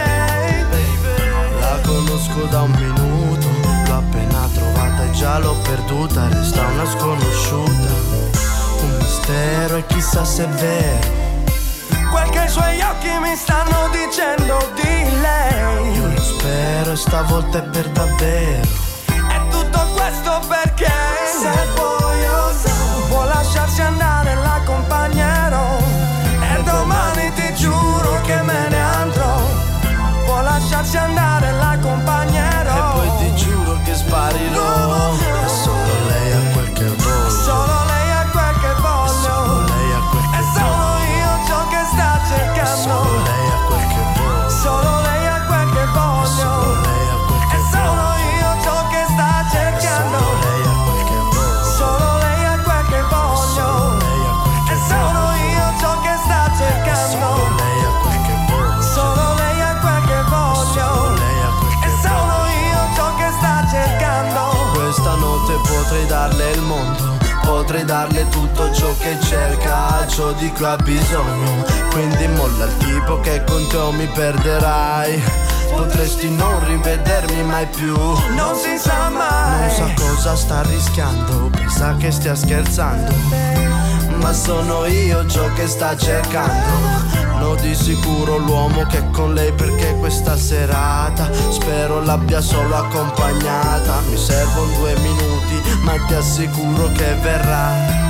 [1.61, 3.47] La conosco da un minuto,
[3.87, 7.93] l'ho appena trovata e già l'ho perduta Resta una sconosciuta,
[8.83, 11.23] un mistero e chissà se è vero.
[12.11, 15.95] Quel che i suoi occhi mi stanno dicendo di lei.
[15.97, 18.69] Io lo spero e stavolta è per davvero.
[19.09, 20.93] E tutto questo perché
[28.25, 28.74] giuro che
[70.15, 71.65] ciò di cui ha bisogno.
[71.91, 75.21] Quindi molla il tipo che con te mi perderai.
[75.75, 77.97] Potresti non rivedermi mai più.
[77.97, 79.61] Non si sa mai.
[79.61, 83.13] Non sa cosa sta rischiando, pensa che stia scherzando.
[84.21, 87.13] Ma sono io ciò che sta cercando.
[87.41, 94.01] No di sicuro l'uomo che è con lei perché questa serata Spero l'abbia solo accompagnata.
[94.09, 98.05] Mi servono due minuti ma ti assicuro che verrà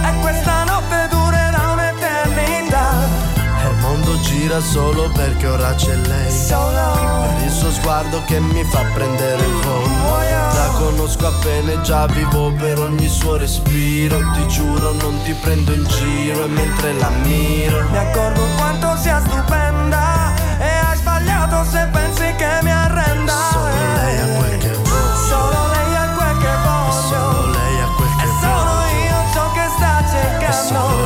[4.24, 6.30] gira solo perché ora c'è lei.
[6.30, 7.32] Solo.
[7.36, 10.18] Per il suo sguardo che mi fa prendere il volo
[10.54, 14.18] La conosco appena e già vivo per ogni suo respiro.
[14.32, 17.86] Ti giuro non ti prendo in giro e mentre la miro.
[17.90, 20.32] Mi accorgo quanto sia stupenda.
[20.58, 23.32] E hai sbagliato se pensi che mi arrenda.
[23.52, 25.16] Solo lei ha quel che voglio.
[25.28, 26.52] Solo lei ha quel che
[27.08, 29.04] Solo voglio lei ha quel E che sono voglio.
[29.04, 31.03] io ciò che sta cercando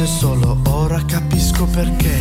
[0.00, 2.18] mi ha spinto e solo ora capisco perché.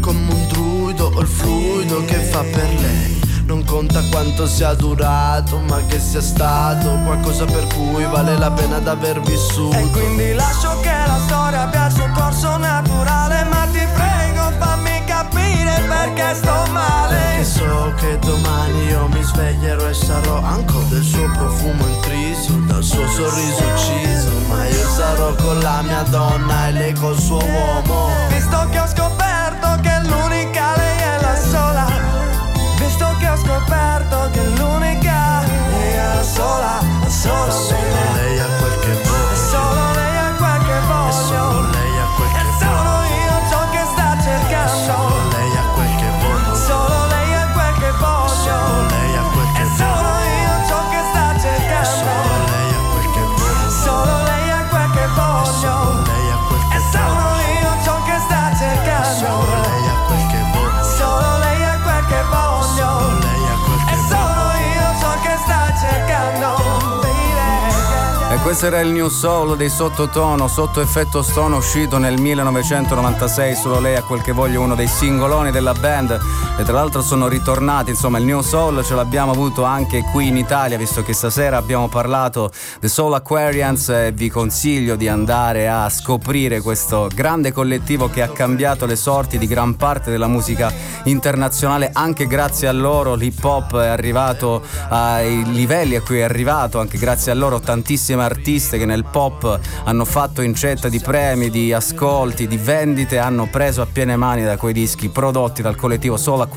[0.00, 3.18] Come un druido ho il fluido che fa per lei.
[3.44, 8.78] Non conta quanto sia durato ma che sia stato Qualcosa per cui vale la pena
[8.78, 9.76] d'aver vissuto.
[9.76, 15.02] E quindi lascio che la storia abbia il suo corso naturale Ma ti prego fammi
[15.04, 17.09] capire perché sto male
[17.60, 23.06] so che domani io mi sveglierò e sarò ancora del suo profumo intriso Dal suo
[23.08, 28.08] sorriso ucciso Ma io sarò con la mia donna e lei col suo uomo.
[28.28, 31.86] Visto che ho scoperto che l'unica lei è la sola
[32.78, 38.39] Visto che ho scoperto che l'unica lei è la sola La sola Solo lei
[68.50, 73.94] questo era il New Soul dei Sottotono, sotto effetto stono uscito nel 1996, solo lei
[73.94, 76.18] a quel che voglio uno dei singoloni della band
[76.60, 80.36] e tra l'altro sono ritornati, insomma il New Soul ce l'abbiamo avuto anche qui in
[80.36, 85.88] Italia visto che stasera abbiamo parlato The Soul Aquarians e vi consiglio di andare a
[85.88, 90.70] scoprire questo grande collettivo che ha cambiato le sorti di gran parte della musica
[91.04, 96.78] internazionale, anche grazie a loro l'hip hop è arrivato ai livelli a cui è arrivato,
[96.78, 101.72] anche grazie a loro tantissime artiste che nel pop hanno fatto incetta di premi, di
[101.72, 106.32] ascolti, di vendite, hanno preso a piene mani da quei dischi prodotti dal collettivo Soul
[106.34, 106.48] Aquarians.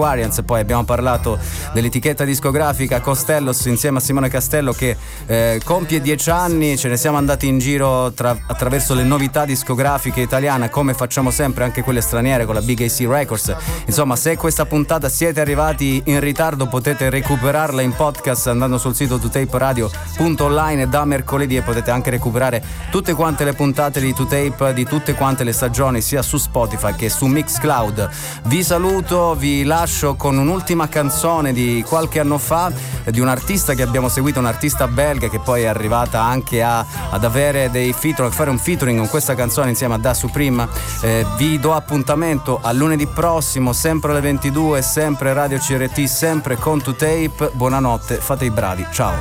[0.44, 1.40] Poi abbiamo parlato
[1.72, 7.18] dell'etichetta discografica Costellos insieme a Simone Castello che eh, compie dieci anni, ce ne siamo
[7.18, 12.46] andati in giro tra, attraverso le novità discografiche italiane, come facciamo sempre anche quelle straniere
[12.46, 13.56] con la Big AC Records.
[13.86, 19.18] Insomma, se questa puntata siete arrivati in ritardo potete recuperarla in podcast andando sul sito
[19.18, 25.14] tutaperadio.online da mercoledì e potete anche recuperare tutte quante le puntate di 2Tape di tutte
[25.14, 28.10] quante le stagioni sia su Spotify che su Mixcloud.
[28.46, 29.83] Vi saluto, vi lascio
[30.16, 32.72] con un'ultima canzone di qualche anno fa
[33.06, 36.86] di un artista che abbiamo seguito, un artista belga che poi è arrivata anche a,
[37.10, 40.68] ad avere dei featuring, a fare un featuring con questa canzone insieme a Da Supreme.
[41.02, 46.78] Eh, vi do appuntamento a lunedì prossimo, sempre alle 22, sempre Radio CRT, sempre con
[46.78, 47.52] 2Tape.
[47.52, 49.14] Buonanotte, fate i bravi, ciao.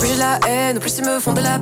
[0.00, 1.58] J'ai la haine, au plus la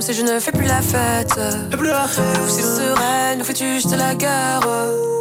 [0.00, 1.38] si je ne fais plus la fête.
[1.70, 5.19] Nous si sereine, nous fais-tu juste la guerre.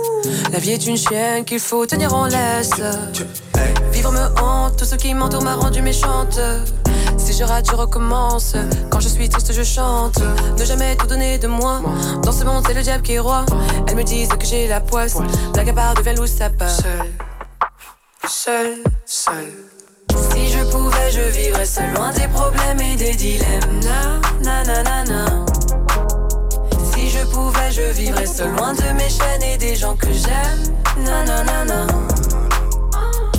[0.52, 2.72] La vie est une chienne qu'il faut tenir en laisse.
[3.92, 6.40] Vivre me hante, tout ce qui m'entoure m'a rendu méchante.
[7.18, 8.56] Si je rate, je recommence.
[8.90, 10.20] Quand je suis triste, je chante.
[10.58, 11.82] Ne jamais tout donner de moi.
[12.24, 13.46] Dans ce monde, c'est le diable qui est roi.
[13.88, 15.18] Elles me disent que j'ai la poisse.
[15.58, 16.70] À part devient loup, ça part.
[18.28, 19.52] Seul, seul.
[20.12, 23.80] Si je pouvais, je vivrais seul, loin des problèmes et des dilemmes.
[23.84, 25.49] Na, na, na, na, na.
[27.40, 30.76] Si je pouvais, je vivrais seul, loin de mes chaînes et des gens que j'aime.
[31.06, 31.88] Na, na, na, na.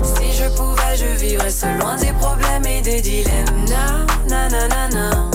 [0.03, 3.67] Si je pouvais, je vivrais seul, loin des problèmes et des dilemmes.
[3.69, 5.31] Na, na, na, na, na.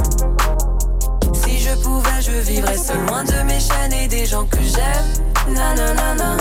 [1.34, 5.54] Si je pouvais, je vivrais seul, loin de mes chaînes et des gens que j'aime.
[5.54, 6.38] Na, na, na, na.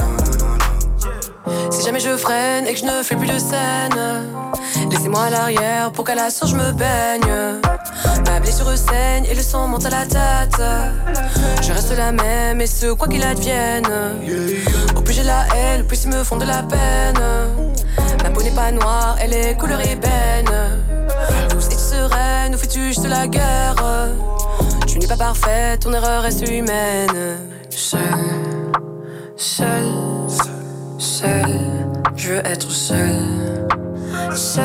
[1.70, 3.94] Si jamais je freine et que je ne fais plus de scène,
[4.90, 7.60] laissez-moi à l'arrière pour qu'à la source je me baigne.
[8.26, 10.60] Ma blessure saigne et le sang monte à la tête.
[11.62, 13.86] Je reste la même et ce quoi qu'il advienne.
[14.96, 17.20] Au plus j'ai la haine, plus ils me font de la peine.
[18.22, 20.50] Ma peau n'est pas noire, elle est couleur ébène.
[21.50, 23.76] Douce et sereine, nous fais-tu juste la guerre?
[24.86, 27.38] Tu n'es pas parfaite, ton erreur reste humaine.
[27.70, 28.00] Seul,
[29.36, 29.84] seul,
[30.98, 31.60] seul,
[32.16, 33.14] je veux être seul.
[34.34, 34.64] Seul.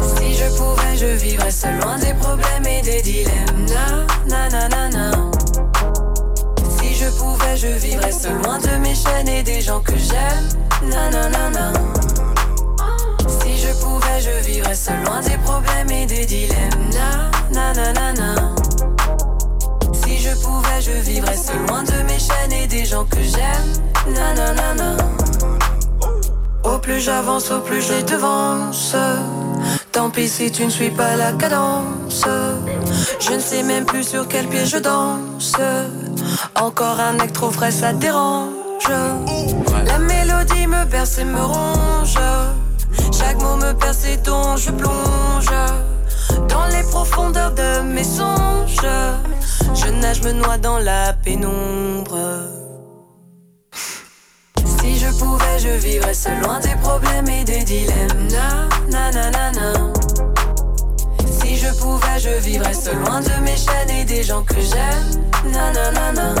[0.00, 3.66] Si je pouvais, je vivrais seul, loin des problèmes et des dilemmes.
[3.68, 5.10] Na, na, na, na, na.
[6.78, 10.88] Si je pouvais, je vivrais seul, loin de mes chaînes et des gens que j'aime.
[10.90, 11.72] Na, na, na, na.
[13.40, 16.90] Si je pouvais, je vivrais seul, loin des problèmes et des dilemmes.
[16.92, 18.63] Na, na, na, na, na.
[20.24, 24.14] Je pouvais, je vivrais seul, loin de mes chaînes et des gens que j'aime.
[24.14, 24.96] Na, na, na, na.
[26.64, 28.96] Au plus j'avance, au plus je devance.
[29.92, 32.24] Tant pis si tu ne suis pas la cadence.
[33.20, 35.56] Je ne sais même plus sur quel pied je danse.
[36.54, 38.88] Encore un acte trop frais, ça dérange.
[39.84, 42.18] La mélodie me berce et me ronge.
[43.12, 45.50] Chaque mot me perce et dont je plonge.
[46.48, 48.88] Dans les profondeurs de mes songes.
[49.74, 52.18] Je nage, me noie dans la pénombre.
[54.80, 58.28] Si je pouvais, je vivrais seul, loin des problèmes et des dilemmes.
[58.90, 59.72] Na, na, na, na.
[61.40, 65.22] Si je pouvais, je vivrais seul, loin de mes chaînes et des gens que j'aime.
[65.52, 66.34] Na, na, na, na.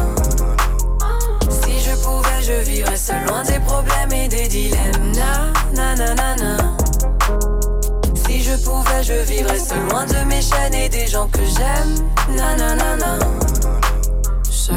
[1.50, 5.12] Si je pouvais, je vivrais seul, loin des problèmes et des dilemmes.
[5.14, 6.83] Na, na, na, na, na.
[8.54, 12.36] Je pouvais, je vivrais seul, loin de mes chaînes et des gens que j'aime.
[12.36, 13.18] Na, na, na, na.
[14.48, 14.76] Seul,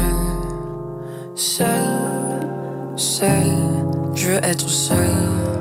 [1.36, 1.68] seul,
[2.96, 3.46] seul,
[4.16, 5.57] je veux être seul.